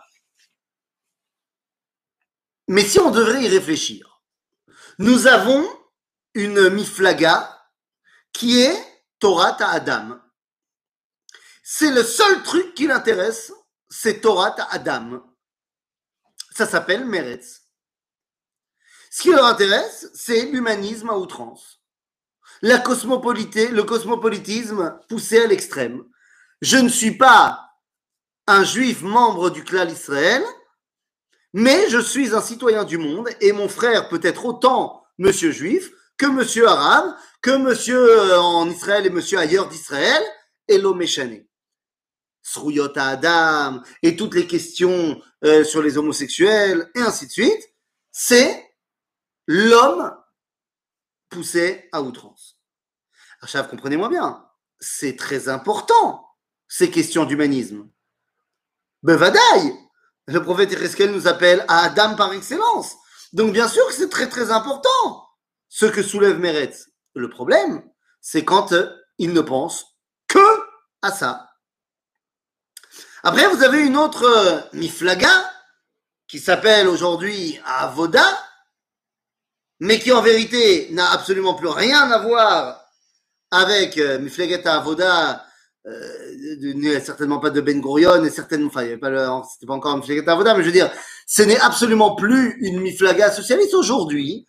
[2.69, 4.23] Mais si on devrait y réfléchir,
[4.99, 5.67] nous avons
[6.35, 7.54] une miflaga
[8.35, 8.77] qui est
[9.19, 10.21] Torah Adam.
[11.63, 13.51] C'est le seul truc qui l'intéresse,
[13.89, 15.25] c'est Torah Adam.
[16.55, 17.63] Ça s'appelle Meretz.
[19.11, 21.81] Ce qui leur intéresse, c'est l'humanisme à outrance.
[22.61, 26.05] La le cosmopolitisme poussé à l'extrême.
[26.61, 27.71] Je ne suis pas
[28.47, 30.43] un juif membre du clan Israël,
[31.53, 35.91] mais je suis un citoyen du monde et mon frère peut être autant monsieur juif
[36.17, 40.23] que monsieur arabe, que monsieur euh, en Israël et monsieur ailleurs d'Israël,
[40.69, 41.45] et l'Omeshane.
[42.43, 47.75] Srouyota Adam et toutes les questions euh, sur les homosexuels et ainsi de suite,
[48.13, 48.71] c'est
[49.47, 50.15] l'homme
[51.31, 52.59] poussé à outrance.
[53.41, 54.47] Alors, comprenez-moi bien,
[54.79, 56.27] c'est très important,
[56.69, 57.89] ces questions d'humanisme.
[59.03, 59.75] Bevadaï,
[60.27, 62.95] le prophète Ereskel nous appelle à Adam par excellence.
[63.33, 65.29] Donc, bien sûr que c'est très très important
[65.75, 66.87] ce que soulève Meretz.
[67.17, 67.83] Le problème,
[68.21, 69.97] c'est quand euh, il ne pense
[70.29, 70.39] que
[71.03, 71.51] à ça.
[73.25, 75.51] Après, vous avez une autre euh, Miflaga
[76.29, 78.25] qui s'appelle aujourd'hui Avoda,
[79.81, 82.81] mais qui en vérité n'a absolument plus rien à voir
[83.51, 85.45] avec euh, Miflaget Avoda,
[85.87, 90.73] euh, certainement pas de Ben Gurion, et certainement, pas encore Miflaget Avoda, mais je veux
[90.73, 90.93] dire,
[91.27, 94.47] ce n'est absolument plus une Miflaga socialiste aujourd'hui,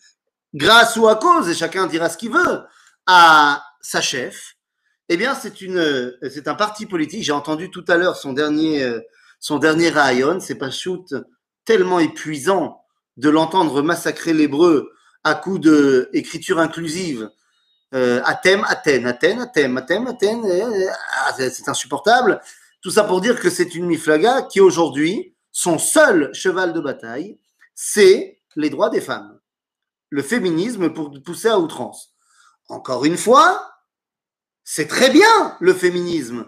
[0.55, 2.61] grâce ou à cause, et chacun dira ce qu'il veut,
[3.05, 4.55] à sa chef,
[5.09, 7.23] eh bien, c'est une, c'est un parti politique.
[7.23, 9.01] J'ai entendu tout à l'heure son dernier, euh,
[9.39, 10.39] son dernier rayon.
[10.39, 11.13] C'est pas shoot
[11.63, 12.81] tellement épuisant
[13.17, 14.91] de l'entendre massacrer l'hébreu
[15.23, 17.29] à coups de écriture inclusive.
[17.93, 22.41] Euh, Athènes, Athènes, Athènes, Athènes, Athènes, Athènes, c'est insupportable.
[22.81, 27.39] Tout ça pour dire que c'est une miflaga qui aujourd'hui, son seul cheval de bataille,
[27.75, 29.34] c'est les droits des femmes
[30.15, 32.13] le féminisme pour pousser à outrance.
[32.69, 33.69] Encore une fois,
[34.63, 36.47] c'est très bien le féminisme.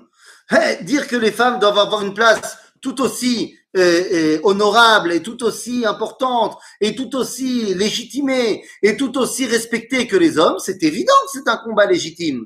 [0.51, 5.21] Eh, dire que les femmes doivent avoir une place tout aussi euh, euh, honorable et
[5.21, 10.81] tout aussi importante et tout aussi légitimée et tout aussi respectée que les hommes, c'est
[10.83, 12.45] évident que c'est un combat légitime.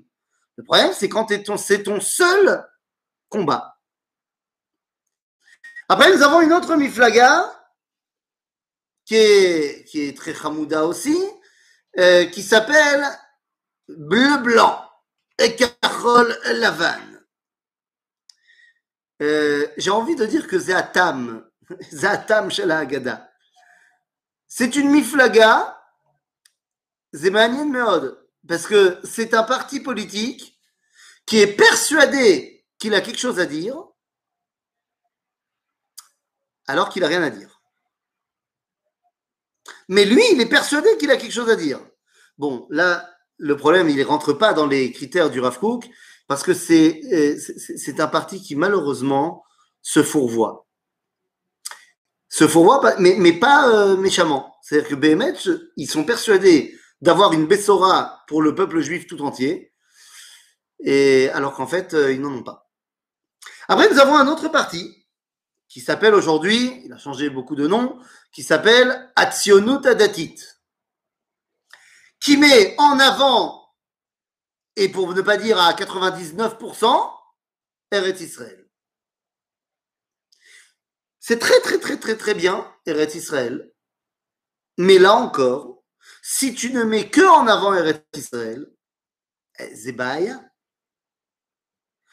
[0.56, 2.66] Le problème, c'est quand c'est ton seul
[3.30, 3.76] combat.
[5.88, 7.61] Après, nous avons une autre miflaga
[9.12, 11.18] qui est, très Hamouda aussi,
[11.99, 13.05] euh, qui s'appelle
[13.89, 14.89] Bleu-Blanc
[15.38, 17.01] et Carole Lavan.
[19.22, 21.45] Euh, J'ai envie de dire que Zatam,
[21.91, 23.30] Zatam chez la Haggadah.
[24.47, 25.78] C'est une miflaga,
[27.14, 30.57] Zemanien Meod, parce que c'est un parti politique
[31.26, 33.76] qui est persuadé qu'il a quelque chose à dire,
[36.66, 37.51] alors qu'il n'a rien à dire.
[39.90, 41.80] Mais lui, il est persuadé qu'il a quelque chose à dire.
[42.38, 45.90] Bon, là, le problème, il ne rentre pas dans les critères du Rav Kook,
[46.28, 47.02] parce que c'est,
[47.40, 49.44] c'est un parti qui, malheureusement,
[49.82, 50.68] se fourvoie.
[52.30, 54.56] Se fourvoie, mais, pas euh, méchamment.
[54.62, 59.74] C'est-à-dire que BMH, ils sont persuadés d'avoir une Bessora pour le peuple juif tout entier,
[60.84, 62.70] et alors qu'en fait, euh, ils n'en ont pas.
[63.68, 65.01] Après, nous avons un autre parti
[65.72, 67.98] qui s'appelle aujourd'hui, il a changé beaucoup de nom,
[68.34, 70.36] qui s'appelle Atsionut Adatit,
[72.20, 73.74] qui met en avant,
[74.76, 77.14] et pour ne pas dire à 99%,
[77.90, 78.70] Eretz Israël.
[81.22, 83.74] C'est très très très très très bien, Eretz Israël,
[84.78, 85.86] mais là encore,
[86.22, 88.70] si tu ne mets que en avant Eretz Israël,
[89.60, 90.38] eh, Zebaya,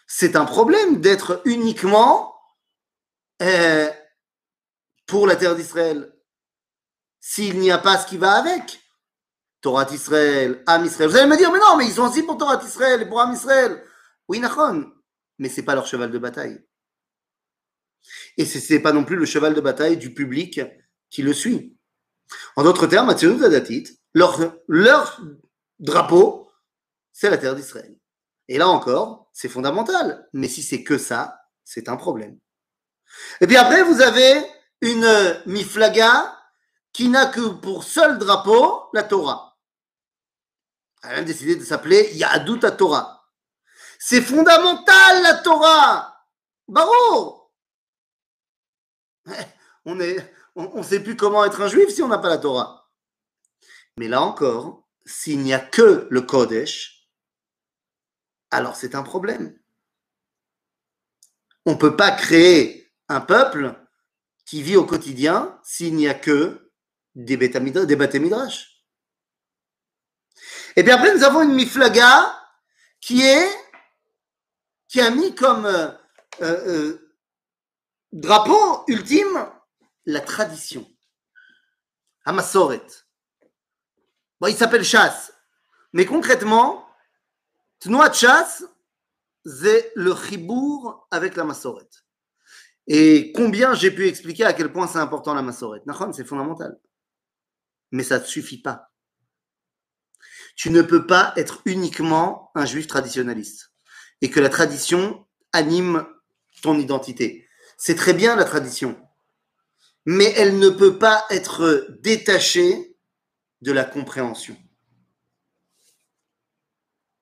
[0.06, 2.37] c'est un problème d'être uniquement
[3.42, 3.90] euh,
[5.06, 6.12] pour la terre d'Israël.
[7.20, 8.80] S'il n'y a pas ce qui va avec,
[9.60, 11.10] Torah d'Israël, Am Israël.
[11.10, 13.20] Vous allez me dire, mais non, mais ils sont aussi pour Torah d'Israël et pour
[13.20, 13.82] Am Israël.
[14.28, 14.92] Oui, Nachon,
[15.38, 16.64] mais c'est pas leur cheval de bataille.
[18.36, 20.60] Et ce n'est pas non plus le cheval de bataille du public
[21.10, 21.76] qui le suit.
[22.56, 23.14] En d'autres termes,
[24.14, 25.20] leur, leur
[25.78, 26.50] drapeau,
[27.12, 27.96] c'est la terre d'Israël.
[28.48, 30.28] Et là encore, c'est fondamental.
[30.32, 32.38] Mais si c'est que ça, c'est un problème.
[33.40, 34.44] Et puis après, vous avez
[34.80, 36.36] une miflaga
[36.92, 39.56] qui n'a que pour seul drapeau la Torah.
[41.02, 43.28] Elle a décidé de s'appeler Yahadut Torah.
[43.98, 46.26] C'est fondamental la Torah.
[46.66, 47.52] Barreau.
[49.84, 50.18] On ne
[50.54, 52.90] on, sait plus comment être un juif si on n'a pas la Torah.
[53.96, 57.08] Mais là encore, s'il n'y a que le Kodesh,
[58.50, 59.58] alors c'est un problème.
[61.64, 62.77] On ne peut pas créer
[63.08, 63.74] un peuple
[64.44, 66.70] qui vit au quotidien s'il n'y a que
[67.14, 68.84] des, des midrash.
[70.76, 72.34] Et bien après, nous avons une miflaga
[73.00, 73.48] qui est
[74.88, 75.90] qui a mis comme euh,
[76.40, 77.12] euh,
[78.12, 79.50] drapeau ultime
[80.06, 80.88] la tradition.
[82.24, 82.86] Amasoret.
[84.40, 85.32] Bon, il s'appelle chasse.
[85.92, 86.88] Mais concrètement,
[87.80, 88.64] Tnoat chasse,
[89.44, 91.88] c'est le chibour avec la massoret.
[92.90, 95.82] Et combien j'ai pu expliquer à quel point c'est important la massoret.
[96.12, 96.80] c'est fondamental.
[97.92, 98.90] Mais ça ne suffit pas.
[100.56, 103.72] Tu ne peux pas être uniquement un juif traditionnaliste
[104.22, 106.06] et que la tradition anime
[106.62, 107.46] ton identité.
[107.76, 108.98] C'est très bien la tradition,
[110.06, 112.96] mais elle ne peut pas être détachée
[113.60, 114.56] de la compréhension.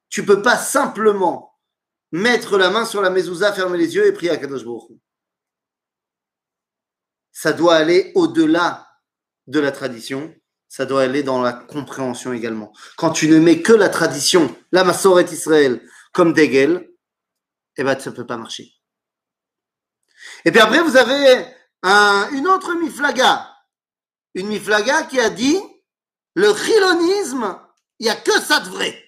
[0.09, 1.59] Tu peux pas simplement
[2.13, 4.99] mettre la main sur la mezouza, fermer les yeux et prier à Kadosh Baruch
[7.39, 8.89] Ça doit aller au-delà
[9.47, 10.35] de la tradition,
[10.69, 12.73] ça doit aller dans la compréhension également.
[12.97, 16.89] Quand tu ne mets que la tradition, la Massoret Israël, comme Degel,
[17.77, 18.73] eh ben, ça ne peut pas marcher.
[20.47, 21.47] Et puis après, vous avez
[22.33, 23.55] une autre miflaga.
[24.33, 25.61] Une miflaga qui a dit
[26.33, 27.61] le chilonisme,
[27.99, 29.05] il n'y a que ça de vrai.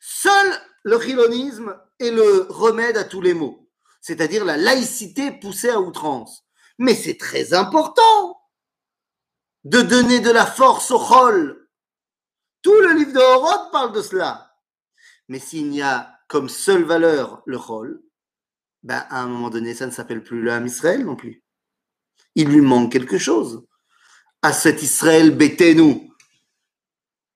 [0.00, 3.70] Seul le chilonisme est le remède à tous les maux,
[4.00, 6.49] c'est-à-dire la laïcité poussée à outrance.
[6.80, 8.40] Mais c'est très important
[9.64, 11.68] de donner de la force au chol.
[12.62, 14.56] Tout le livre de Horod parle de cela.
[15.28, 18.02] Mais s'il n'y a comme seule valeur le chol,
[18.82, 21.44] ben à un moment donné, ça ne s'appelle plus le Israël non plus.
[22.34, 23.66] Il lui manque quelque chose.
[24.40, 25.36] À cet Israël
[25.76, 26.10] nous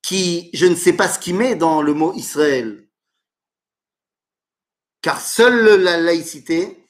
[0.00, 2.88] qui, je ne sais pas ce qu'il met dans le mot Israël.
[5.02, 6.88] Car seule la laïcité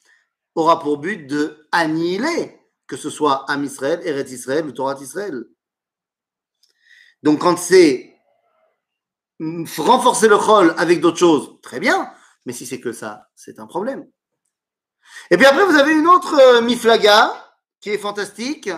[0.54, 5.44] aura pour but de annihiler, que ce soit Am Israël, Eretz Israël ou Torah Israël.
[7.22, 8.14] Donc quand c'est
[9.78, 12.12] renforcer le chol avec d'autres choses, très bien,
[12.46, 14.06] mais si c'est que ça, c'est un problème.
[15.30, 17.34] Et puis après, vous avez une autre euh, miflaga
[17.80, 18.70] qui est fantastique,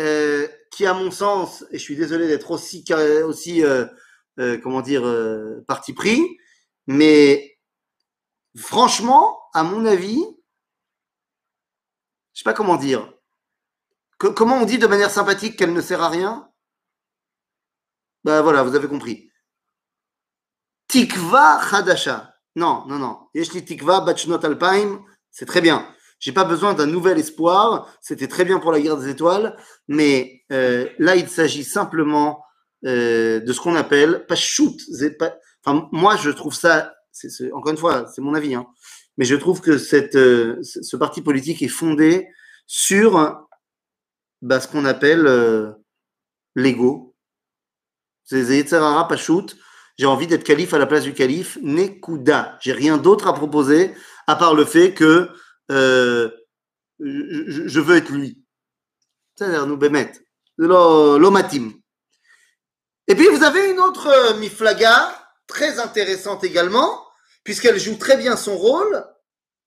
[0.00, 2.84] euh, qui, à mon sens, et je suis désolé d'être aussi,
[3.24, 3.86] aussi euh,
[4.62, 5.02] comment dire,
[5.66, 6.38] parti pris,
[6.86, 7.58] mais
[8.56, 10.24] franchement, à mon avis,
[12.38, 13.12] je sais pas comment dire.
[14.16, 16.48] comment on dit de manière sympathique qu'elle ne sert à rien?
[18.22, 19.28] Ben voilà, vous avez compris.
[20.86, 22.32] Tikva Hadasha.
[22.54, 23.18] Non, non, non.
[23.34, 25.92] Yeshli Tikva Bachnot Alpaim, c'est très bien.
[26.20, 27.92] J'ai pas besoin d'un nouvel espoir.
[28.00, 29.56] C'était très bien pour la guerre des étoiles,
[29.88, 32.44] mais euh, là, il s'agit simplement
[32.86, 34.80] euh, de ce qu'on appelle pas shoot.
[35.64, 36.94] Enfin, moi, je trouve ça.
[37.52, 38.68] encore une fois, c'est mon avis, hein,
[39.18, 39.72] mais je trouve que
[40.16, 42.28] euh, ce parti politique est fondé
[42.66, 43.46] sur
[44.40, 45.72] bah, ce qu'on appelle euh,
[46.54, 47.16] l'ego.
[48.24, 48.64] C'est
[49.08, 49.56] Pachout.
[49.98, 51.58] J'ai envie d'être calife à la place du calife.
[51.62, 52.58] Nekuda.
[52.60, 53.94] J'ai rien d'autre à proposer
[54.28, 55.28] à part le fait que
[55.72, 56.30] euh,
[57.00, 58.44] je, veux être lui.
[59.34, 60.12] C'est-à-dire nous bémet.
[60.58, 61.72] L'omatim.
[63.08, 65.12] Et puis vous avez une autre Miflaga,
[65.46, 67.07] très intéressante également,
[67.48, 69.06] puisqu'elle joue très bien son rôle.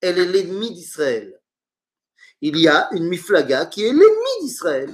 [0.02, 1.42] Elle est l'ennemi d'Israël
[2.42, 4.94] il y a une Miflaga qui est l'ennemi d'Israël.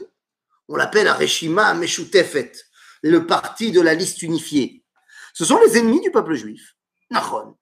[0.67, 2.51] On l'appelle Areshima Meshutefet,
[3.01, 4.83] le parti de la liste unifiée.
[5.33, 6.75] Ce sont les ennemis du peuple juif.
[7.09, 7.55] Nachon.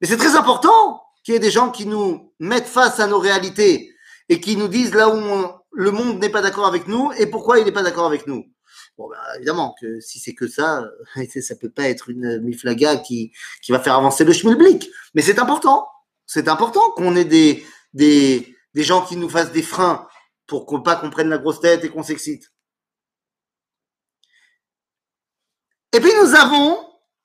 [0.00, 3.18] Mais c'est très important qu'il y ait des gens qui nous mettent face à nos
[3.18, 3.94] réalités
[4.28, 7.58] et qui nous disent là où le monde n'est pas d'accord avec nous et pourquoi
[7.58, 8.44] il n'est pas d'accord avec nous.
[8.98, 10.84] Bon, ben, évidemment que si c'est que ça,
[11.40, 13.32] ça peut pas être une miflaga qui,
[13.62, 14.88] qui va faire avancer le schmilblick.
[15.14, 15.88] Mais c'est important.
[16.24, 20.08] C'est important qu'on ait des, des, des gens qui nous fassent des freins
[20.46, 22.52] pour qu'on pas qu'on prenne la grosse tête et qu'on s'excite.
[25.92, 26.78] Et puis nous avons,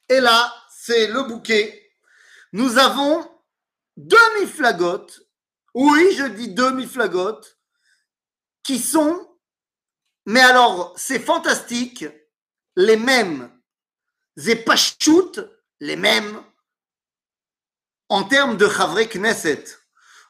[0.08, 1.92] et là c'est le bouquet,
[2.54, 3.30] nous avons
[3.98, 5.22] demi-flagotes,
[5.74, 7.58] oui je dis demi-flagotes,
[8.64, 9.28] qui sont,
[10.26, 12.06] mais alors c'est fantastique,
[12.76, 13.52] les mêmes,
[14.38, 15.40] zepachut,
[15.80, 16.44] les mêmes,
[18.10, 19.64] en termes de Chavre Knesset.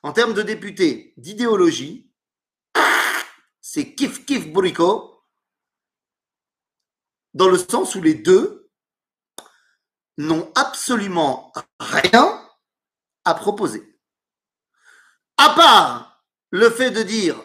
[0.04, 2.12] En termes de députés, d'idéologie,
[3.62, 5.24] c'est kif kif bourrico,
[7.34, 8.72] dans le sens où les deux
[10.18, 12.48] n'ont absolument rien
[13.26, 14.00] à proposer.
[15.38, 17.40] À part le fait de dire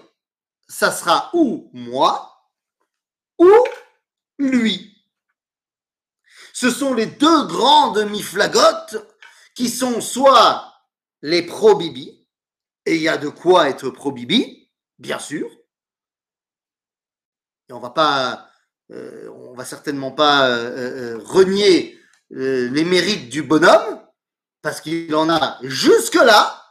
[0.69, 2.36] ça sera ou moi
[3.39, 3.51] ou
[4.39, 4.97] lui.
[6.53, 8.97] Ce sont les deux grandes miflagotes
[9.55, 10.73] qui sont soit
[11.23, 12.27] les pro-Bibi,
[12.87, 15.51] et il y a de quoi être pro-Bibi, bien sûr.
[17.69, 18.49] Et on va pas,
[18.93, 21.99] euh, on va certainement pas euh, euh, renier
[22.31, 24.01] les mérites du bonhomme,
[24.63, 26.65] parce qu'il en a jusque-là.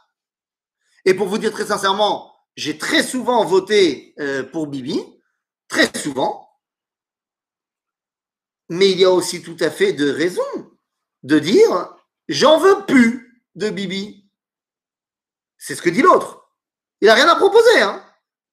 [1.04, 4.14] Et pour vous dire très sincèrement, j'ai très souvent voté
[4.52, 5.00] pour Bibi,
[5.68, 6.45] très souvent.
[8.68, 10.42] Mais il y a aussi tout à fait de raison
[11.22, 11.94] de dire
[12.28, 14.28] j'en veux plus de Bibi.
[15.58, 16.50] C'est ce que dit l'autre.
[17.00, 18.02] Il n'a rien à proposer, hein.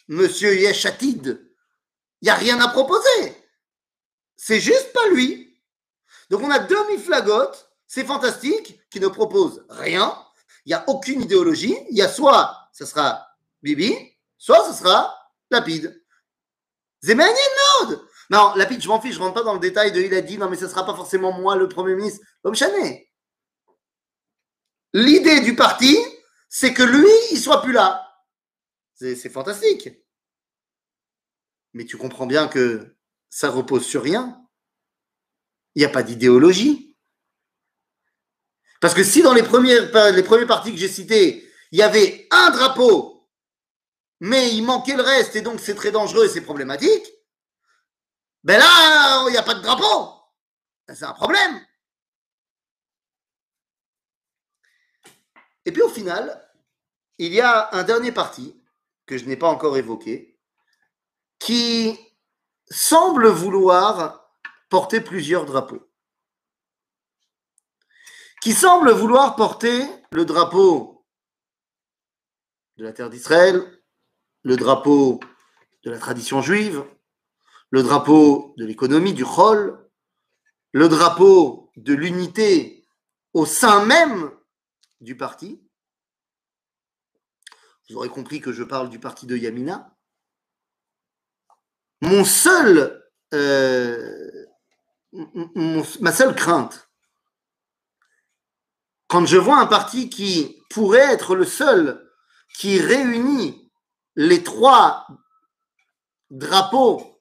[0.07, 1.51] Monsieur Yeshatid.
[2.22, 3.36] Il n'y a rien à proposer.
[4.36, 5.61] C'est juste pas lui.
[6.30, 10.18] Donc on a deux miflagotes, c'est fantastique, qui ne proposent rien.
[10.66, 11.78] Il n'y a aucune idéologie.
[11.89, 13.28] Il y a soit ce sera
[13.61, 13.95] Bibi,
[14.38, 15.16] soit ce sera
[15.51, 16.03] Lapide.
[17.01, 18.07] C'est mode.
[18.34, 20.40] Non, Lapide, je m'en fiche, je rentre pas dans le détail de il a dit
[20.40, 22.26] non mais ce ne sera pas forcément moi le Premier ministre.
[22.42, 23.08] Comme Chanet.
[24.92, 25.96] L'idée du parti,
[26.50, 28.12] c'est que lui, il soit plus là.
[28.96, 29.88] C'est fantastique.
[31.74, 32.98] Mais tu comprends bien que
[33.30, 34.44] ça repose sur rien.
[35.76, 36.98] Il n'y a pas d'idéologie.
[38.82, 42.50] Parce que si dans les, les premiers partis que j'ai cités, il y avait un
[42.50, 43.30] drapeau,
[44.22, 47.06] mais il manquait le reste, et donc c'est très dangereux et c'est problématique,
[48.44, 50.14] ben là, il n'y a pas de drapeau.
[50.88, 51.66] C'est un problème.
[55.66, 56.44] Et puis au final,
[57.18, 58.62] il y a un dernier parti
[59.06, 60.39] que je n'ai pas encore évoqué
[61.39, 61.98] qui
[62.70, 64.30] semble vouloir
[64.70, 65.89] porter plusieurs drapeaux.
[68.41, 71.06] Qui semble vouloir porter le drapeau
[72.78, 73.82] de la terre d'Israël,
[74.41, 75.20] le drapeau
[75.84, 76.84] de la tradition juive,
[77.74, 79.84] le drapeau de l'économie, du Chol,
[80.74, 82.88] le drapeau de l'unité
[83.34, 84.32] au sein même
[85.01, 85.59] du parti.
[87.89, 89.97] Vous aurez compris que je parle du parti de Yamina.
[92.01, 93.03] Mon seul,
[93.34, 94.45] euh,
[95.11, 96.91] ma seule crainte,
[99.07, 102.07] quand je vois un parti qui pourrait être le seul
[102.55, 103.71] qui réunit
[104.15, 105.07] les trois
[106.30, 107.12] drapeaux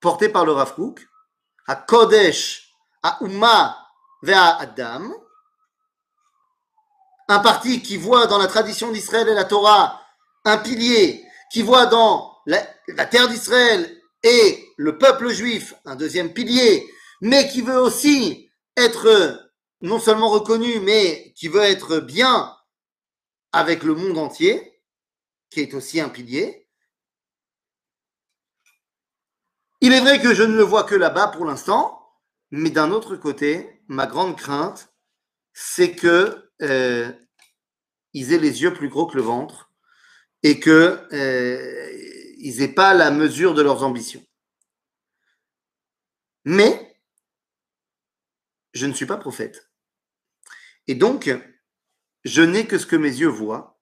[0.00, 0.74] portés par le Rav
[1.66, 3.18] à Kodesh, à
[4.26, 5.12] et à Adam,
[7.28, 10.02] un parti qui voit dans la tradition d'Israël et la Torah
[10.44, 12.60] un pilier, qui voit dans la,
[13.06, 16.90] terre d'Israël et le peuple juif un deuxième pilier,
[17.20, 19.50] mais qui veut aussi être
[19.82, 22.56] non seulement reconnu, mais qui veut être bien
[23.52, 24.80] avec le monde entier,
[25.50, 26.67] qui est aussi un pilier.
[29.80, 31.98] Il est vrai que je ne le vois que là-bas pour l'instant,
[32.50, 34.92] mais d'un autre côté, ma grande crainte,
[35.52, 37.12] c'est que euh,
[38.12, 39.72] ils aient les yeux plus gros que le ventre
[40.42, 41.92] et que euh,
[42.38, 44.24] ils n'aient pas la mesure de leurs ambitions.
[46.44, 46.96] Mais
[48.72, 49.70] je ne suis pas prophète.
[50.86, 51.30] Et donc,
[52.24, 53.77] je n'ai que ce que mes yeux voient.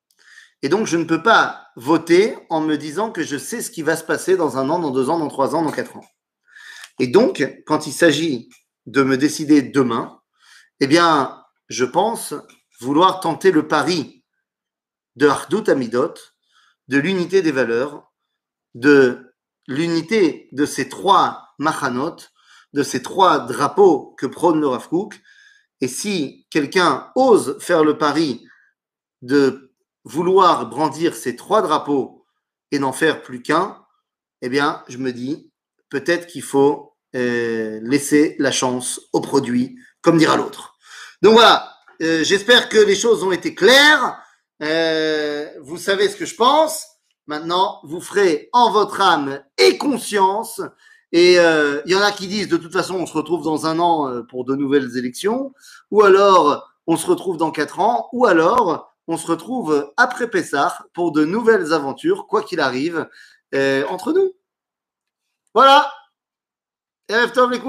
[0.66, 3.82] Et donc, je ne peux pas voter en me disant que je sais ce qui
[3.82, 6.04] va se passer dans un an, dans deux ans, dans trois ans, dans quatre ans.
[6.98, 8.48] Et donc, quand il s'agit
[8.86, 10.20] de me décider demain,
[10.80, 12.34] eh bien, je pense
[12.80, 14.24] vouloir tenter le pari
[15.14, 16.14] de Hardout Amidot,
[16.88, 18.12] de l'unité des valeurs,
[18.74, 19.36] de
[19.68, 22.16] l'unité de ces trois machanot,
[22.72, 24.88] de ces trois drapeaux que prône le Rav
[25.80, 28.44] Et si quelqu'un ose faire le pari
[29.22, 29.65] de
[30.06, 32.24] vouloir brandir ces trois drapeaux
[32.70, 33.84] et n'en faire plus qu'un,
[34.40, 35.50] eh bien, je me dis,
[35.90, 40.76] peut-être qu'il faut euh, laisser la chance au produit, comme dira l'autre.
[41.22, 44.18] Donc voilà, euh, j'espère que les choses ont été claires.
[44.62, 46.86] Euh, vous savez ce que je pense.
[47.26, 50.60] Maintenant, vous ferez en votre âme et conscience.
[51.10, 53.78] Et il y en a qui disent, de toute façon, on se retrouve dans un
[53.78, 55.52] an pour de nouvelles élections.
[55.90, 58.08] Ou alors, on se retrouve dans quatre ans.
[58.12, 63.08] Ou alors, on se retrouve après Pessar pour de nouvelles aventures, quoi qu'il arrive,
[63.54, 64.32] euh, entre nous.
[65.54, 65.92] Voilà.
[67.08, 67.60] Erev Tov les